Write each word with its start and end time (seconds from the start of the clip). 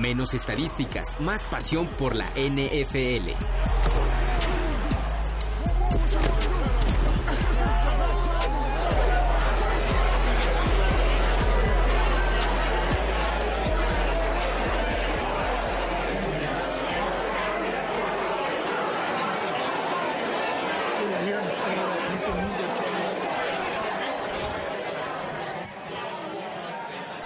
Menos 0.00 0.32
estadísticas, 0.32 1.20
más 1.20 1.44
pasión 1.44 1.86
por 1.86 2.16
la 2.16 2.24
NFL. 2.34 3.36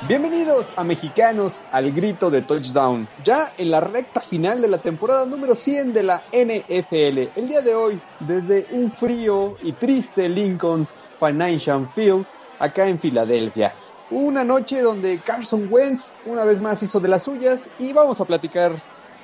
Bienvenidos 0.06 0.70
a 0.76 0.84
Mexicanos 0.84 1.62
al 1.70 1.90
grito 1.90 2.30
de 2.30 2.42
touchdown, 2.42 3.08
ya 3.24 3.54
en 3.56 3.70
la 3.70 3.80
recta 3.80 4.20
final 4.20 4.60
de 4.60 4.68
la 4.68 4.76
temporada 4.76 5.24
número 5.24 5.54
100 5.54 5.94
de 5.94 6.02
la 6.02 6.22
NFL. 6.30 7.32
El 7.34 7.48
día 7.48 7.62
de 7.62 7.74
hoy, 7.74 7.98
desde 8.20 8.66
un 8.72 8.90
frío 8.90 9.56
y 9.62 9.72
triste 9.72 10.28
Lincoln 10.28 10.86
Financial 11.18 11.88
Field, 11.94 12.26
acá 12.58 12.86
en 12.86 13.00
Filadelfia. 13.00 13.72
Una 14.10 14.44
noche 14.44 14.82
donde 14.82 15.18
Carson 15.22 15.68
Wentz 15.70 16.18
una 16.26 16.44
vez 16.44 16.60
más 16.60 16.82
hizo 16.82 17.00
de 17.00 17.08
las 17.08 17.22
suyas 17.22 17.70
y 17.78 17.94
vamos 17.94 18.20
a 18.20 18.26
platicar 18.26 18.72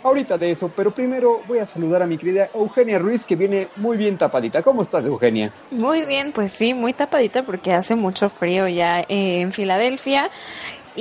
ahorita 0.03 0.39
de 0.39 0.51
eso, 0.51 0.75
pero 0.75 0.95
primero 0.95 1.45
voy 1.45 1.59
a 1.59 1.67
saludar 1.67 2.03
a 2.03 2.07
mi 2.07 2.19
querida 2.19 2.51
Eugenia 2.55 2.99
Ruiz 2.99 3.27
que 3.27 3.37
viene 3.37 3.73
muy 3.75 3.97
bien 3.97 4.19
tapadita. 4.19 4.63
¿Cómo 4.63 4.83
estás, 4.83 5.07
Eugenia? 5.07 5.55
Muy 5.71 6.05
bien, 6.05 6.33
pues 6.33 6.53
sí, 6.53 6.75
muy 6.75 6.95
tapadita 6.95 7.45
porque 7.45 7.73
hace 7.73 7.95
mucho 7.95 8.29
frío 8.29 8.67
ya 8.67 9.05
en 9.09 9.53
Filadelfia. 9.53 10.31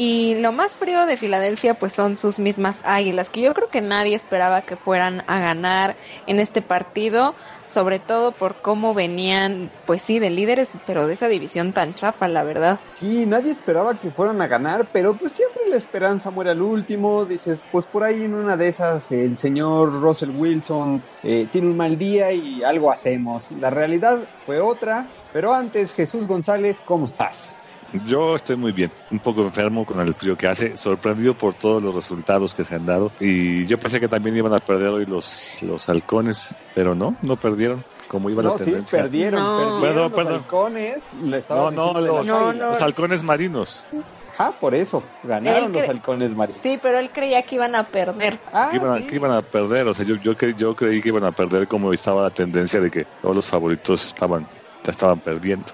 Y 0.02 0.36
lo 0.40 0.54
más 0.54 0.78
frío 0.78 1.06
de 1.06 1.18
Filadelfia 1.18 1.74
pues 1.78 1.92
son 1.92 2.16
sus 2.16 2.40
mismas 2.40 2.82
águilas, 2.86 3.30
que 3.30 3.42
yo 3.42 3.54
creo 3.54 3.70
que 3.70 3.82
nadie 3.82 4.16
esperaba 4.16 4.62
que 4.62 4.78
fueran 4.78 5.26
a 5.28 5.42
ganar 5.42 5.98
en 6.26 6.40
este 6.40 6.62
partido, 6.62 7.36
sobre 7.66 8.00
todo 8.00 8.38
por 8.38 8.62
cómo 8.62 8.94
venían, 8.94 9.74
pues 9.84 10.02
sí, 10.02 10.20
de 10.20 10.30
líderes, 10.30 10.78
pero 10.86 11.06
de 11.06 11.16
esa 11.16 11.28
división 11.28 11.74
tan 11.74 11.96
chafa, 11.96 12.30
la 12.30 12.44
verdad. 12.46 12.80
Sí, 12.94 13.26
nadie 13.26 13.52
esperaba 13.52 14.00
que 14.00 14.12
fueran 14.12 14.42
a 14.42 14.48
ganar, 14.48 14.90
pero 14.92 15.18
pues 15.18 15.34
siempre 15.34 15.64
la 15.70 15.78
esperanza 15.78 16.32
muere 16.32 16.52
al 16.52 16.62
último, 16.62 17.26
dices, 17.26 17.66
pues 17.70 17.86
por 17.86 18.04
ahí 18.06 18.24
en 18.24 18.36
una 18.36 18.58
de 18.58 18.70
esas 18.70 19.12
el 19.12 19.38
señor 19.38 20.02
Russell 20.02 20.32
Wilson 20.32 21.04
eh, 21.22 21.50
tiene 21.50 21.68
un 21.70 21.78
mal 21.78 21.98
día 21.98 22.32
y 22.34 22.62
algo 22.64 22.90
hacemos. 22.92 23.52
La 23.52 23.70
realidad 23.70 24.30
fue 24.46 24.62
otra, 24.62 25.14
pero 25.32 25.54
antes, 25.54 25.94
Jesús 25.94 26.26
González, 26.28 26.82
¿cómo 26.84 27.06
estás? 27.06 27.69
Yo 27.92 28.36
estoy 28.36 28.56
muy 28.56 28.72
bien, 28.72 28.94
un 29.10 29.20
poco 29.20 29.42
enfermo 29.44 29.86
con 29.86 30.00
el 30.00 30.14
frío 30.14 30.36
que 30.38 30.48
hace, 30.48 30.78
sorprendido 30.78 31.36
por 31.36 31.56
todos 31.56 31.82
los 31.84 31.96
resultados 31.96 32.54
que 32.54 32.64
se 32.64 32.76
han 32.76 32.86
dado. 32.86 33.14
Y 33.20 33.66
yo 33.66 33.78
pensé 33.80 34.00
que 34.00 34.08
también 34.08 34.36
iban 34.38 34.54
a 34.54 34.60
perder 34.60 34.90
hoy 34.90 35.06
los, 35.06 35.58
los 35.62 35.90
halcones, 35.90 36.56
pero 36.74 36.94
no, 36.96 37.18
no 37.22 37.38
perdieron 37.38 37.84
como 38.08 38.30
iba 38.30 38.42
no, 38.44 38.52
la 38.52 38.58
tendencia. 38.58 38.98
Sí, 39.00 39.04
perdieron, 39.04 39.42
No. 39.42 39.58
perdieron 39.58 39.82
Perdón, 39.82 40.04
los 40.12 40.14
perdón. 40.14 40.34
halcones. 40.42 41.14
No, 41.14 41.72
no, 41.72 42.02
los, 42.02 42.26
No, 42.28 42.54
los 42.54 42.82
halcones 42.82 43.24
marinos. 43.24 43.88
Ajá, 44.28 44.58
por 44.60 44.74
eso, 44.74 45.12
ganaron 45.22 45.74
los 45.74 45.88
halcones 45.90 46.34
marinos. 46.36 46.62
Sí, 46.62 46.80
pero 46.82 47.00
él 47.00 47.12
creía 47.12 47.44
que 47.44 47.56
iban 47.56 47.76
a 47.76 47.90
perder. 47.90 48.42
Ah, 48.46 48.70
que, 48.72 48.78
iban 48.78 48.92
a, 48.92 48.98
sí. 48.98 49.08
que 49.08 49.16
iban 49.16 49.32
a 49.32 49.42
perder, 49.42 49.88
o 49.88 49.94
sea, 49.94 50.06
yo, 50.06 50.16
yo, 50.16 50.34
cre- 50.36 50.56
yo 50.56 50.76
creí 50.76 51.02
que 51.02 51.10
iban 51.10 51.24
a 51.26 51.32
perder 51.32 51.68
como 51.68 51.92
estaba 51.92 52.22
la 52.24 52.32
tendencia 52.32 52.80
de 52.80 52.90
que 52.90 53.06
todos 53.22 53.36
los 53.36 53.46
favoritos 53.48 54.06
estaban, 54.06 54.48
ya 54.84 54.92
estaban 54.92 55.20
perdiendo. 55.20 55.74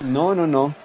No, 0.00 0.34
no, 0.34 0.46
no. 0.46 0.76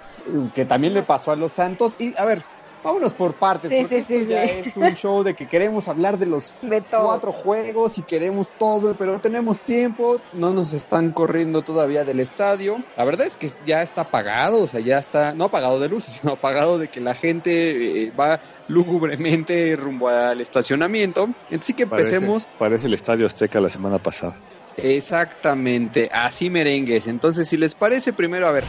Que 0.54 0.64
también 0.64 0.94
le 0.94 1.02
pasó 1.02 1.32
a 1.32 1.36
los 1.36 1.52
Santos. 1.52 1.94
Y 1.98 2.12
a 2.18 2.24
ver, 2.24 2.42
vámonos 2.84 3.12
por 3.14 3.34
partes. 3.34 3.68
Sí, 3.70 3.78
porque 3.80 4.00
sí, 4.02 4.14
esto 4.14 4.26
sí, 4.26 4.32
ya 4.32 4.46
sí. 4.46 4.52
es 4.70 4.76
un 4.76 4.94
show 4.94 5.22
de 5.22 5.34
que 5.34 5.46
queremos 5.48 5.88
hablar 5.88 6.18
de 6.18 6.26
los 6.26 6.58
De 6.62 6.80
todo. 6.80 7.04
cuatro 7.06 7.32
juegos 7.32 7.98
y 7.98 8.02
queremos 8.02 8.48
todo, 8.58 8.94
pero 8.96 9.12
no 9.12 9.20
tenemos 9.20 9.60
tiempo. 9.60 10.20
No 10.32 10.52
nos 10.52 10.72
están 10.72 11.12
corriendo 11.12 11.62
todavía 11.62 12.04
del 12.04 12.20
estadio. 12.20 12.82
La 12.96 13.04
verdad 13.04 13.26
es 13.26 13.36
que 13.36 13.50
ya 13.66 13.82
está 13.82 14.02
apagado, 14.02 14.62
o 14.62 14.66
sea, 14.66 14.80
ya 14.80 14.98
está, 14.98 15.34
no 15.34 15.44
apagado 15.44 15.78
de 15.80 15.88
luces, 15.88 16.14
sino 16.20 16.34
apagado 16.34 16.78
de 16.78 16.88
que 16.88 17.00
la 17.00 17.14
gente 17.14 18.04
eh, 18.04 18.12
va 18.18 18.40
lúgubremente 18.68 19.74
rumbo 19.76 20.08
al 20.08 20.40
estacionamiento. 20.40 21.28
Así 21.56 21.72
que 21.74 21.86
Parece, 21.88 22.16
empecemos 22.16 22.46
parece 22.58 22.86
el 22.86 22.94
Estadio 22.94 23.26
Azteca 23.26 23.60
la 23.60 23.68
semana 23.68 23.98
pasada. 23.98 24.36
exactamente 24.76 26.08
así 26.12 26.50
merengues. 26.50 27.08
Entonces, 27.08 27.48
si 27.48 27.56
les 27.56 27.74
parece, 27.74 28.12
primero, 28.12 28.46
a 28.46 28.52
ver, 28.52 28.62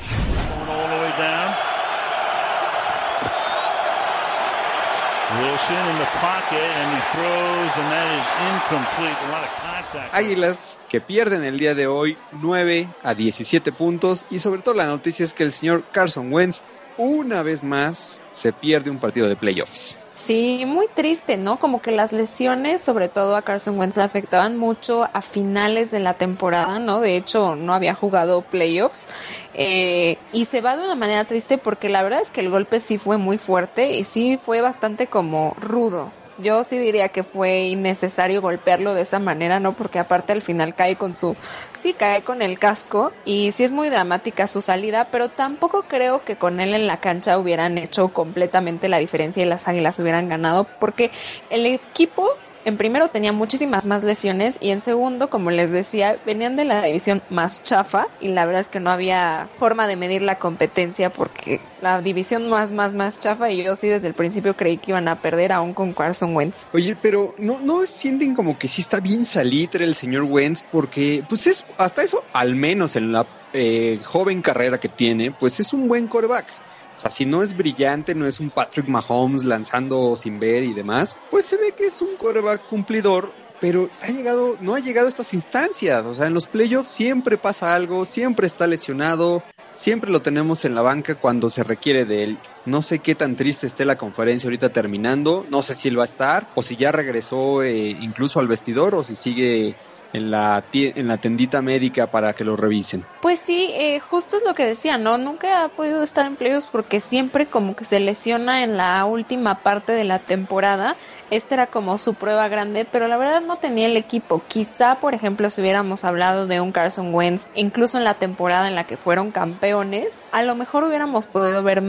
Águilas 10.12 10.79
que 10.88 11.02
pierden 11.02 11.44
el 11.44 11.57
día 11.57 11.74
de 11.74 11.88
hoy 11.88 12.18
9 12.31 12.88
a 13.02 13.16
17 13.16 13.72
puntos 13.72 14.25
y 14.29 14.40
sobre 14.40 14.62
todo 14.62 14.75
la 14.75 14.85
noticia 14.85 15.25
es 15.25 15.34
que 15.34 15.44
el 15.44 15.52
señor 15.52 15.84
Carson 15.91 16.31
Wentz 16.31 16.62
una 16.96 17.44
vez 17.44 17.63
más 17.63 18.24
se 18.31 18.53
pierde 18.53 18.90
un 18.90 19.00
partido 19.00 19.28
de 19.28 19.35
playoffs. 19.35 19.97
Sí, 20.13 20.66
muy 20.68 20.88
triste, 20.94 21.38
¿no? 21.38 21.57
Como 21.57 21.81
que 21.81 21.91
las 21.91 22.12
lesiones, 22.12 22.84
sobre 22.84 23.09
todo 23.09 23.35
a 23.35 23.41
Carson 23.44 23.79
Wentz, 23.79 23.97
afectaban 23.97 24.56
mucho 24.57 25.03
a 25.13 25.22
finales 25.22 25.90
de 25.90 26.00
la 26.00 26.13
temporada, 26.16 26.79
¿no? 26.79 27.00
De 27.00 27.16
hecho, 27.18 27.56
no 27.56 27.74
había 27.74 27.96
jugado 27.96 28.44
playoffs. 28.44 29.07
Eh, 29.53 30.28
y 30.31 30.46
se 30.46 30.62
va 30.62 30.78
de 30.78 30.84
una 30.84 30.96
manera 30.96 31.25
triste 31.25 31.57
porque 31.57 31.90
la 31.90 32.03
verdad 32.03 32.22
es 32.22 32.29
que 32.29 32.41
el 32.41 32.50
golpe 32.50 32.79
sí 32.79 32.97
fue 32.97 33.18
muy 33.18 33.38
fuerte 33.40 33.97
y 33.97 34.03
sí 34.03 34.38
fue 34.38 34.62
bastante 34.62 35.08
como 35.08 35.53
rudo. 35.58 36.21
Yo 36.41 36.63
sí 36.63 36.78
diría 36.79 37.09
que 37.09 37.24
fue 37.24 37.66
innecesario 37.68 38.41
golpearlo 38.41 38.94
de 38.94 39.02
esa 39.03 39.19
manera, 39.19 39.59
¿no? 39.59 39.75
Porque 39.75 40.00
aparte 40.00 40.34
al 40.34 40.41
final 40.41 40.75
cae 40.75 40.97
con 40.97 41.16
su... 41.16 41.38
Sí, 41.75 41.94
cae 41.96 42.24
con 42.24 42.41
el 42.41 42.57
casco 42.57 43.19
y 43.24 43.52
sí 43.52 43.63
es 43.63 43.72
muy 43.72 43.90
dramática 43.90 44.47
su 44.47 44.62
salida, 44.62 45.09
pero 45.12 45.29
tampoco 45.29 45.88
creo 45.88 46.24
que 46.24 46.38
con 46.38 46.59
él 46.59 46.74
en 46.74 46.88
la 46.88 47.00
cancha 47.00 47.38
hubieran 47.38 47.78
hecho 47.78 48.13
completamente 48.13 48.90
la 48.90 48.97
diferencia 48.97 49.44
y 49.44 49.46
las 49.46 49.68
águilas 49.68 50.00
hubieran 50.00 50.29
ganado, 50.29 50.74
porque 50.79 51.12
el 51.50 51.66
equipo 51.66 52.28
en 52.64 52.78
primero 52.78 53.08
tenía 53.10 53.34
muchísimas 53.34 53.86
más 53.86 54.04
lesiones 54.04 54.58
y 54.60 54.70
en 54.70 54.82
segundo, 54.82 55.30
como 55.30 55.52
les 55.52 55.72
decía, 55.72 56.20
venían 56.26 56.56
de 56.56 56.66
la 56.66 56.84
división 56.84 57.24
más 57.30 57.64
chafa 57.64 58.06
y 58.20 58.30
la 58.30 58.46
verdad 58.46 58.62
es 58.62 58.70
que 58.70 58.80
no 58.80 58.92
había 58.92 59.50
forma 59.58 59.88
de 59.88 59.96
medir 59.96 60.22
la 60.22 60.38
competencia 60.38 61.10
porque 61.10 61.60
la 61.80 62.02
división 62.02 62.50
más, 62.50 62.72
más, 62.72 62.94
más 62.94 63.20
chafa 63.20 63.50
y 63.52 63.64
yo 63.64 63.76
sí 63.76 63.88
desde 63.88 64.08
el 64.08 64.14
principio 64.14 64.56
creí 64.56 64.78
que 64.78 64.92
iban 64.92 65.08
a 65.08 65.22
perder 65.22 65.52
aún 65.52 65.74
con 65.74 65.94
Carson 65.94 66.35
Wentz. 66.35 66.68
Oye, 66.74 66.96
pero 66.96 67.34
no, 67.38 67.59
no 67.59 67.85
sienten 67.85 68.35
como 68.35 68.58
que 68.58 68.68
sí 68.68 68.82
está 68.82 69.00
bien 69.00 69.26
salitre 69.26 69.85
el 69.85 69.96
señor 69.96 70.24
Wentz 70.24 70.64
porque 70.70 71.24
pues 71.28 71.47
es 71.47 71.66
hasta 71.78 72.03
eso, 72.03 72.24
al 72.34 72.56
menos 72.56 72.96
en 72.96 73.12
la 73.12 73.26
eh, 73.53 74.00
joven 74.03 74.41
carrera 74.41 74.80
que 74.80 74.90
tiene, 74.90 75.32
pues 75.32 75.59
es 75.59 75.74
un 75.74 75.88
buen 75.88 76.08
coreback. 76.08 76.71
O 77.02 77.09
sea, 77.09 77.09
si 77.09 77.26
no 77.26 77.42
es 77.42 77.58
brillante, 77.58 78.14
no 78.14 78.28
es 78.28 78.40
un 78.40 78.52
Patrick 78.52 78.88
Mahomes 78.88 79.44
lanzando 79.44 80.16
sin 80.16 80.40
ver 80.40 80.62
y 80.62 80.72
demás, 80.72 81.18
pues 81.32 81.48
se 81.48 81.58
ve 81.58 81.74
que 81.76 81.88
es 81.88 82.00
un 82.00 82.16
coreback 82.16 82.70
cumplidor, 82.70 83.32
pero 83.59 83.90
ha 84.03 84.09
llegado, 84.09 84.56
no 84.62 84.76
ha 84.76 84.80
llegado 84.80 85.08
a 85.08 85.09
estas 85.09 85.34
instancias. 85.34 86.06
O 86.06 86.14
sea, 86.14 86.28
en 86.28 86.36
los 86.36 86.46
playoffs 86.46 86.90
siempre 86.90 87.40
pasa 87.40 87.74
algo, 87.74 88.06
siempre 88.06 88.46
está 88.46 88.68
lesionado, 88.68 89.42
siempre 89.74 90.12
lo 90.12 90.22
tenemos 90.22 90.64
en 90.64 90.76
la 90.76 90.84
banca 90.84 91.16
cuando 91.16 91.50
se 91.50 91.64
requiere 91.64 92.06
de 92.06 92.24
él. 92.24 92.38
No 92.68 92.84
sé 92.84 93.00
qué 93.00 93.16
tan 93.16 93.36
triste 93.36 93.66
esté 93.66 93.84
la 93.84 93.97
conferencia 93.97 94.46
ahorita 94.46 94.70
terminando, 94.70 95.44
no 95.50 95.64
sé 95.64 95.74
si 95.74 95.88
él 95.88 95.97
va 95.97 96.04
a 96.04 96.06
estar, 96.06 96.50
o 96.54 96.62
si 96.62 96.76
ya 96.76 96.92
regresó 96.92 97.64
eh, 97.64 97.97
incluso 98.00 98.40
al 98.40 98.47
vestidor, 98.47 98.94
o 98.94 99.04
si 99.04 99.16
sigue 99.16 99.76
en 100.13 100.31
la, 100.31 100.63
en 100.73 101.08
la 101.08 101.17
tendita 101.17 101.61
médica 101.61 102.08
para 102.08 102.34
que 102.34 102.43
lo 102.43 102.55
revisen. 102.55 103.03
Pues 103.22 103.40
sí, 103.40 103.72
eh, 103.75 103.99
justo 103.99 104.37
es 104.37 104.43
lo 104.46 104.53
que 104.53 104.66
decía, 104.66 104.97
¿no? 104.97 105.17
Nunca 105.17 105.63
ha 105.63 105.69
podido 105.69 106.03
estar 106.03 106.25
en 106.25 106.35
playoffs 106.35 106.69
porque 106.72 106.99
siempre 106.99 107.47
como 107.47 107.75
que 107.75 107.85
se 107.85 107.99
lesiona 107.99 108.63
en 108.63 108.78
la 108.78 109.05
última 109.05 109.63
parte 109.63 109.93
de 109.93 110.03
la 110.03 110.19
temporada. 110.19 110.97
Esta 111.29 111.55
era 111.55 111.67
como 111.67 111.97
su 111.97 112.16
prueba 112.16 112.47
grande, 112.47 112.85
pero 112.85 113.08
la 113.08 113.17
verdad 113.17 113.41
no 113.41 113.58
tenía 113.58 113.87
el 113.87 113.97
equipo. 113.97 114.43
Quizá, 114.47 114.99
por 114.99 115.13
ejemplo, 115.13 115.49
si 115.49 115.61
hubiéramos 115.61 116.03
hablado 116.03 116.47
de 116.47 116.61
un 116.61 116.72
Carson 116.72 117.13
Wentz, 117.13 117.47
incluso 117.53 117.97
en 117.97 118.03
la 118.03 118.16
temporada 118.16 118.67
en 118.67 118.75
la 118.75 118.85
que 118.85 118.97
fueron 118.97 119.31
campeones, 119.31 120.25
a 120.31 120.43
lo 120.43 120.55
mejor 120.55 120.84
hubiéramos 120.84 121.28
podido 121.28 121.63
ver 121.63 121.81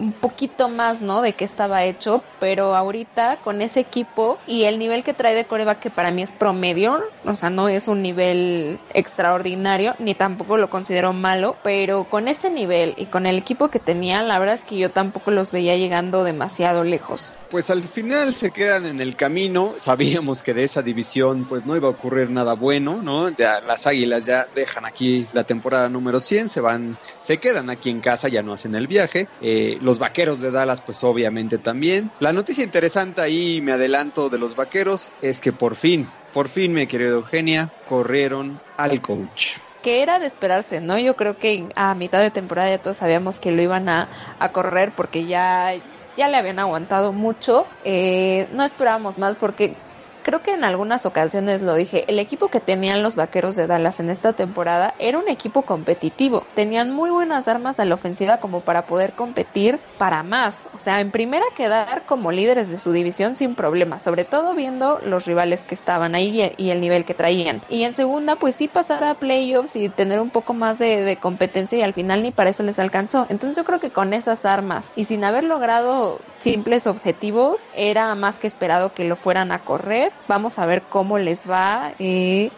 un 0.00 0.12
poquito 0.12 0.68
más, 0.68 1.02
¿no? 1.02 1.22
De 1.22 1.34
qué 1.34 1.44
estaba 1.44 1.84
hecho, 1.84 2.24
pero 2.40 2.74
ahorita 2.74 3.38
con 3.44 3.62
ese 3.62 3.80
equipo 3.80 4.38
y 4.46 4.64
el 4.64 4.78
nivel 4.78 5.04
que 5.04 5.14
trae 5.14 5.34
de 5.34 5.44
coreback 5.44 5.80
que 5.80 5.90
para 5.90 6.10
mí 6.10 6.22
es 6.22 6.32
promedio, 6.32 7.04
o 7.24 7.36
sea, 7.36 7.50
no 7.50 7.68
es 7.68 7.86
un 7.86 8.02
nivel 8.02 8.78
extraordinario, 8.94 9.94
ni 9.98 10.14
tampoco 10.14 10.56
lo 10.56 10.70
considero 10.70 11.12
malo, 11.12 11.56
pero 11.62 12.04
con 12.04 12.28
ese 12.28 12.50
nivel 12.50 12.94
y 12.96 13.06
con 13.06 13.26
el 13.26 13.38
equipo 13.38 13.68
que 13.68 13.78
tenía, 13.78 14.22
la 14.22 14.38
verdad 14.38 14.54
es 14.54 14.64
que 14.64 14.78
yo 14.78 14.90
tampoco 14.90 15.30
los 15.30 15.52
veía 15.52 15.76
llegando 15.76 16.24
demasiado 16.24 16.82
lejos. 16.82 17.32
Pues 17.50 17.68
al 17.70 17.82
final 17.82 18.32
se 18.32 18.52
quedan 18.52 18.86
en 18.86 19.00
el 19.00 19.16
camino, 19.16 19.74
sabíamos 19.78 20.42
que 20.42 20.54
de 20.54 20.64
esa 20.64 20.82
división 20.82 21.46
pues 21.46 21.66
no 21.66 21.76
iba 21.76 21.88
a 21.88 21.90
ocurrir 21.90 22.30
nada 22.30 22.54
bueno, 22.54 23.02
¿no? 23.02 23.28
Ya 23.30 23.60
las 23.60 23.86
Águilas 23.86 24.24
ya 24.24 24.46
dejan 24.54 24.86
aquí 24.86 25.26
la 25.32 25.44
temporada 25.44 25.88
número 25.88 26.20
100, 26.20 26.48
se 26.48 26.60
van, 26.60 26.96
se 27.20 27.38
quedan 27.38 27.68
aquí 27.68 27.90
en 27.90 28.00
casa, 28.00 28.28
ya 28.28 28.42
no 28.42 28.52
hacen 28.52 28.74
el 28.74 28.86
viaje. 28.86 29.28
Eh, 29.42 29.78
los 29.90 29.98
vaqueros 29.98 30.40
de 30.40 30.52
Dallas, 30.52 30.80
pues 30.82 31.02
obviamente 31.02 31.58
también. 31.58 32.12
La 32.20 32.32
noticia 32.32 32.62
interesante 32.62 33.22
ahí, 33.22 33.60
me 33.60 33.72
adelanto 33.72 34.28
de 34.28 34.38
los 34.38 34.54
vaqueros, 34.54 35.12
es 35.20 35.40
que 35.40 35.52
por 35.52 35.74
fin, 35.74 36.06
por 36.32 36.46
fin, 36.46 36.72
mi 36.72 36.86
querida 36.86 37.10
Eugenia, 37.10 37.70
corrieron 37.88 38.60
al 38.76 39.00
coach 39.00 39.58
que 39.82 40.02
era 40.02 40.20
de 40.20 40.26
esperarse, 40.26 40.80
¿no? 40.80 40.96
Yo 40.98 41.16
creo 41.16 41.38
que 41.38 41.66
a 41.74 41.94
mitad 41.94 42.20
de 42.20 42.30
temporada 42.30 42.68
ya 42.68 42.82
todos 42.82 42.98
sabíamos 42.98 43.40
que 43.40 43.50
lo 43.50 43.62
iban 43.62 43.88
a, 43.88 44.36
a 44.38 44.52
correr 44.52 44.92
porque 44.94 45.24
ya, 45.24 45.72
ya 46.16 46.28
le 46.28 46.36
habían 46.36 46.58
aguantado 46.58 47.12
mucho. 47.12 47.66
Eh, 47.82 48.46
no 48.52 48.62
esperábamos 48.62 49.16
más 49.16 49.36
porque 49.36 49.74
creo 50.22 50.42
que 50.42 50.52
en 50.52 50.64
algunas 50.64 51.06
ocasiones 51.06 51.62
lo 51.62 51.74
dije, 51.74 52.04
el 52.10 52.18
equipo 52.18 52.48
que 52.50 52.60
tenían 52.60 53.02
los 53.02 53.16
Vaqueros 53.16 53.56
de 53.56 53.66
Dallas 53.66 54.00
en 54.00 54.10
esta 54.10 54.34
temporada 54.34 54.94
era 54.98 55.18
un 55.18 55.28
equipo 55.28 55.64
competitivo. 55.64 56.50
Tenían 56.54 56.90
muy 56.90 57.10
buenas 57.10 57.48
armas 57.48 57.80
a 57.80 57.84
la 57.84 57.94
ofensiva 57.94 58.38
como 58.38 58.64
para 58.64 58.86
poder 58.86 59.14
competir 59.14 59.80
para 59.96 60.22
más. 60.22 60.68
O 60.72 60.78
sea, 60.78 61.00
en 61.00 61.10
primera 61.10 61.44
quedar 61.54 62.04
como 62.06 62.32
líderes 62.32 62.70
de 62.70 62.78
su 62.78 62.92
división 62.92 63.36
sin 63.36 63.54
problema, 63.54 63.98
sobre 63.98 64.24
todo 64.24 64.54
viendo 64.54 64.98
los 65.00 65.26
rivales 65.26 65.64
que 65.64 65.74
estaban 65.74 66.14
ahí 66.14 66.54
y 66.56 66.70
el 66.70 66.80
nivel 66.80 67.04
que 67.04 67.14
traían. 67.14 67.62
Y 67.68 67.84
en 67.84 67.92
segunda, 67.92 68.36
pues 68.36 68.54
sí 68.56 68.68
pasar 68.68 69.04
a 69.04 69.14
playoffs 69.18 69.76
y 69.76 69.88
tener 69.90 70.20
un 70.20 70.30
poco 70.30 70.54
más 70.54 70.78
de, 70.78 71.02
de 71.02 71.18
competencia 71.18 71.78
y 71.78 71.82
al 71.82 71.94
final 71.94 72.22
ni 72.22 72.32
para 72.32 72.50
eso 72.50 72.62
les 72.62 72.78
alcanzó. 72.78 73.26
Entonces 73.28 73.56
yo 73.56 73.64
creo 73.64 73.80
que 73.80 73.92
con 73.92 74.12
esas 74.14 74.44
armas 74.44 74.92
y 74.94 75.04
sin 75.04 75.24
haber 75.24 75.44
logrado 75.44 76.24
simples 76.36 76.86
objetivos, 76.86 77.68
era 77.72 78.14
más 78.14 78.38
que 78.38 78.46
esperado 78.46 78.94
que 78.94 79.04
lo 79.04 79.16
fueran 79.16 79.52
a 79.52 79.64
correr 79.64 80.09
Vamos 80.28 80.58
a 80.58 80.66
ver 80.66 80.82
cómo 80.82 81.18
les 81.18 81.48
va 81.48 81.92
eh, 81.98 82.50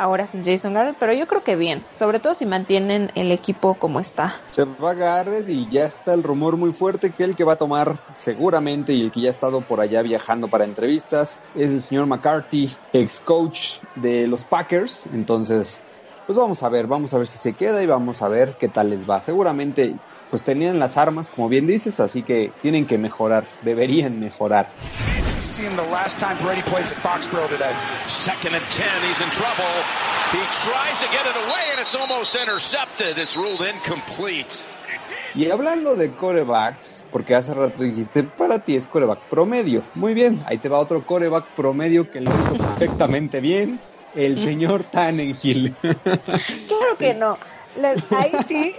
ahora 0.00 0.26
sin 0.26 0.44
Jason 0.44 0.72
Garrett, 0.72 0.96
pero 0.98 1.12
yo 1.12 1.26
creo 1.26 1.44
que 1.44 1.56
bien, 1.56 1.84
sobre 1.96 2.20
todo 2.20 2.34
si 2.34 2.46
mantienen 2.46 3.10
el 3.14 3.30
equipo 3.30 3.74
como 3.74 4.00
está. 4.00 4.34
Se 4.50 4.64
va 4.64 4.94
Garrett 4.94 5.48
y 5.48 5.68
ya 5.68 5.84
está 5.84 6.14
el 6.14 6.22
rumor 6.22 6.56
muy 6.56 6.72
fuerte 6.72 7.10
que 7.10 7.24
el 7.24 7.36
que 7.36 7.44
va 7.44 7.52
a 7.52 7.56
tomar 7.56 7.96
seguramente 8.14 8.94
y 8.94 9.02
el 9.02 9.10
que 9.10 9.20
ya 9.20 9.28
ha 9.28 9.30
estado 9.30 9.60
por 9.60 9.80
allá 9.80 10.00
viajando 10.00 10.48
para 10.48 10.64
entrevistas 10.64 11.40
es 11.54 11.70
el 11.70 11.82
señor 11.82 12.06
McCarthy, 12.06 12.74
ex 12.94 13.20
coach 13.20 13.78
de 13.96 14.26
los 14.26 14.44
Packers. 14.44 15.06
Entonces, 15.12 15.82
pues 16.26 16.38
vamos 16.38 16.62
a 16.62 16.70
ver, 16.70 16.86
vamos 16.86 17.12
a 17.12 17.18
ver 17.18 17.26
si 17.26 17.36
se 17.36 17.52
queda 17.52 17.82
y 17.82 17.86
vamos 17.86 18.22
a 18.22 18.28
ver 18.28 18.56
qué 18.58 18.68
tal 18.68 18.88
les 18.90 19.08
va. 19.08 19.20
Seguramente 19.20 19.96
pues 20.30 20.44
tenían 20.44 20.78
las 20.78 20.96
armas, 20.96 21.28
como 21.28 21.48
bien 21.48 21.66
dices, 21.66 22.00
así 22.00 22.22
que 22.22 22.52
tienen 22.62 22.86
que 22.86 22.96
mejorar, 22.96 23.48
deberían 23.62 24.18
mejorar. 24.20 24.70
Seeing 25.60 25.76
the 25.76 25.90
last 25.90 26.18
time 26.18 26.36
Brady 26.38 26.62
plays 26.62 26.90
at 26.90 26.98
Foxborough 26.98 27.48
today. 27.48 27.74
Second 28.06 28.54
and 28.54 28.64
10, 28.70 29.08
he's 29.08 29.20
in 29.20 29.28
trouble. 29.30 29.72
He 30.32 30.42
tries 30.64 30.96
to 31.00 31.08
get 31.12 31.26
it 31.26 31.36
away 31.44 31.64
and 31.72 31.80
it's 31.80 31.94
almost 31.94 32.34
intercepted. 32.34 33.18
It's 33.18 33.36
ruled 33.36 33.60
incomplete. 33.60 34.64
Y 35.34 35.48
hablando 35.50 35.94
de 35.96 36.10
corebacks, 36.10 37.04
porque 37.12 37.36
hace 37.36 37.54
rato 37.54 37.84
dijiste, 37.84 38.24
para 38.24 38.58
ti 38.58 38.74
es 38.74 38.86
coreback 38.86 39.20
promedio. 39.28 39.82
Muy 39.94 40.12
bien, 40.14 40.42
ahí 40.46 40.58
te 40.58 40.68
va 40.68 40.78
otro 40.78 41.06
coreback 41.06 41.46
promedio 41.54 42.10
que 42.10 42.20
lo 42.20 42.30
hizo 42.30 42.54
perfectamente 42.54 43.40
bien, 43.40 43.78
el 44.16 44.40
señor 44.42 44.82
Tannenhill. 44.90 45.76
Claro 45.80 46.96
que 46.98 47.14
no. 47.14 47.38
Ahí 48.10 48.32
sí 48.48 48.74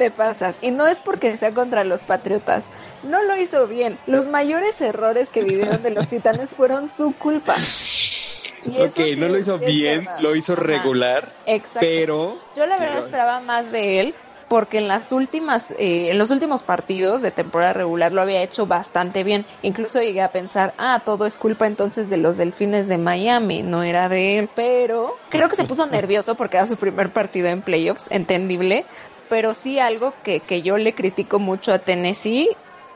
te 0.00 0.10
pasas. 0.10 0.58
Y 0.62 0.70
no 0.70 0.86
es 0.86 0.98
porque 0.98 1.36
sea 1.36 1.52
contra 1.52 1.84
los 1.84 2.02
Patriotas. 2.02 2.70
No 3.02 3.22
lo 3.22 3.36
hizo 3.36 3.66
bien. 3.66 3.98
Los 4.06 4.28
mayores 4.28 4.80
errores 4.80 5.28
que 5.28 5.44
vivieron 5.44 5.82
de 5.82 5.90
los 5.90 6.08
Titanes 6.08 6.48
fueron 6.50 6.88
su 6.88 7.12
culpa. 7.12 7.54
ok, 7.54 8.98
no 9.18 9.28
lo 9.28 9.38
hizo 9.38 9.58
bien, 9.58 10.08
lo 10.20 10.34
hizo 10.34 10.56
regular. 10.56 11.30
Exacto. 11.44 11.80
Pero. 11.82 12.38
Yo 12.56 12.66
la 12.66 12.78
verdad 12.78 13.00
esperaba 13.00 13.40
más 13.40 13.70
de 13.70 14.00
él. 14.00 14.14
Porque 14.48 14.78
en 14.78 14.88
las 14.88 15.12
últimas, 15.12 15.70
eh, 15.78 16.10
en 16.10 16.18
los 16.18 16.32
últimos 16.32 16.64
partidos 16.64 17.22
de 17.22 17.30
temporada 17.30 17.72
regular 17.72 18.10
lo 18.10 18.20
había 18.20 18.42
hecho 18.42 18.66
bastante 18.66 19.22
bien. 19.22 19.46
Incluso 19.62 20.02
llegué 20.02 20.22
a 20.22 20.32
pensar, 20.32 20.74
ah, 20.76 21.02
todo 21.04 21.24
es 21.26 21.38
culpa 21.38 21.68
entonces 21.68 22.10
de 22.10 22.16
los 22.16 22.36
delfines 22.36 22.88
de 22.88 22.98
Miami, 22.98 23.62
no 23.62 23.84
era 23.84 24.08
de 24.08 24.40
él. 24.40 24.50
Pero 24.56 25.14
creo 25.28 25.48
que 25.48 25.54
se 25.54 25.62
puso 25.62 25.86
nervioso 25.92 26.34
porque 26.34 26.56
era 26.56 26.66
su 26.66 26.76
primer 26.76 27.10
partido 27.10 27.46
en 27.46 27.62
playoffs, 27.62 28.10
entendible 28.10 28.86
pero 29.30 29.54
sí 29.54 29.78
algo 29.78 30.12
que, 30.22 30.40
que 30.40 30.60
yo 30.60 30.76
le 30.76 30.92
critico 30.92 31.38
mucho 31.38 31.72
a 31.72 31.78
Tennessee 31.78 32.50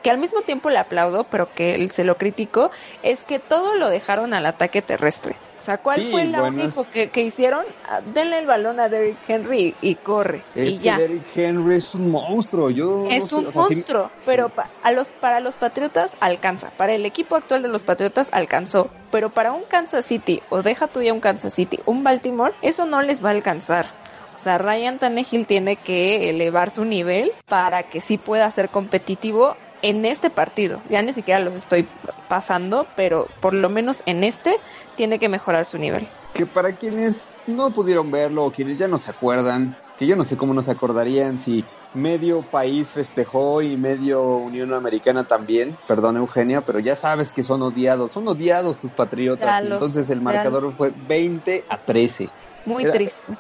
que 0.05 0.11
al 0.11 0.19
mismo 0.19 0.43
tiempo 0.43 0.69
le 0.69 0.77
aplaudo, 0.77 1.25
pero 1.25 1.49
que 1.55 1.75
él 1.75 1.91
se 1.91 2.05
lo 2.05 2.19
critico, 2.19 2.71
es 3.03 3.25
que 3.25 3.39
todo 3.39 3.75
lo 3.75 3.89
dejaron 3.89 4.35
al 4.35 4.45
ataque 4.45 4.83
terrestre. 4.83 5.35
O 5.59 5.63
sea, 5.63 5.79
¿cuál 5.79 6.11
fue 6.11 6.25
lo 6.27 6.45
único 6.45 6.85
que, 6.91 7.09
que, 7.09 7.23
hicieron? 7.23 7.65
Ah, 7.89 8.03
denle 8.13 8.41
el 8.41 8.47
balón 8.47 8.81
a 8.81 8.91
Derrick 8.91 9.17
Henry 9.27 9.75
y 9.81 9.95
corre. 9.95 10.45
Es 10.55 10.73
y 10.73 10.77
que 10.77 10.85
ya. 10.85 10.99
Derrick 10.99 11.35
Henry 11.35 11.77
es 11.77 11.95
un 11.95 12.11
monstruo. 12.11 12.69
Yo 12.69 13.07
es 13.11 13.33
un 13.33 13.49
monstruo, 13.55 14.11
pero 14.27 14.53
a 14.83 14.93
los, 14.93 15.09
para 15.09 15.41
los 15.41 15.57
Patriotas 15.57 16.19
alcanza. 16.21 16.69
Para 16.77 16.93
el 16.93 17.07
equipo 17.07 17.35
actual 17.35 17.63
de 17.63 17.69
los 17.69 17.83
Patriotas 17.83 18.29
alcanzó. 18.31 18.91
Pero 19.11 19.31
para 19.31 19.53
un 19.53 19.63
Kansas 19.63 20.05
City, 20.05 20.43
o 20.51 20.63
deja 20.63 20.87
tú 20.87 21.01
ya 21.01 21.15
un 21.15 21.21
Kansas 21.21 21.55
City, 21.55 21.81
un 21.87 22.05
Baltimore, 22.05 22.53
eso 22.61 22.85
no 22.85 23.01
les 23.01 23.25
va 23.25 23.31
a 23.31 23.33
alcanzar. 23.33 23.87
O 24.44 24.46
sea, 24.46 24.58
Ryan 24.58 24.99
Tannehill 24.99 25.46
tiene 25.46 25.76
que 25.76 26.29
elevar 26.29 26.69
su 26.69 26.85
nivel 26.85 27.32
para 27.49 27.85
que 27.85 28.02
sí 28.02 28.19
pueda 28.19 28.50
ser 28.50 28.69
competitivo 28.69 29.56
en 29.81 30.05
este 30.05 30.29
partido. 30.29 30.82
Ya 30.91 31.00
ni 31.00 31.14
siquiera 31.14 31.41
los 31.41 31.55
estoy 31.55 31.88
pasando, 32.29 32.87
pero 32.94 33.26
por 33.41 33.55
lo 33.55 33.70
menos 33.70 34.03
en 34.05 34.22
este 34.22 34.55
tiene 34.96 35.19
que 35.19 35.31
mejorar 35.31 35.65
su 35.65 35.79
nivel. 35.79 36.06
Que 36.34 36.44
para 36.44 36.77
quienes 36.77 37.41
no 37.46 37.72
pudieron 37.72 38.10
verlo 38.10 38.44
o 38.44 38.53
quienes 38.53 38.79
ya 38.79 38.86
no 38.86 38.98
se 38.98 39.13
acuerdan, 39.13 39.79
que 39.96 40.06
yo 40.06 40.15
no 40.15 40.27
sé 40.27 40.36
cómo 40.36 40.53
no 40.53 40.60
se 40.60 40.72
acordarían 40.72 41.39
si 41.39 41.65
medio 41.94 42.43
país 42.43 42.93
festejó 42.93 43.63
y 43.63 43.79
medio 43.79 44.36
Unión 44.36 44.74
Americana 44.74 45.27
también, 45.27 45.79
perdón 45.86 46.19
Eugenia, 46.19 46.60
pero 46.67 46.81
ya 46.81 46.96
sabes 46.96 47.32
que 47.32 47.43
son 47.43 47.63
odiados, 47.63 48.13
son 48.13 48.29
odiados 48.29 48.77
tus 48.77 48.93
patriotas, 48.93 49.63
entonces 49.63 50.10
el 50.10 50.20
marcador 50.20 50.70
fue 50.77 50.93
20 50.94 51.65
a 51.67 51.82
13. 51.82 52.29
Muy 52.67 52.91
triste. 52.91 53.39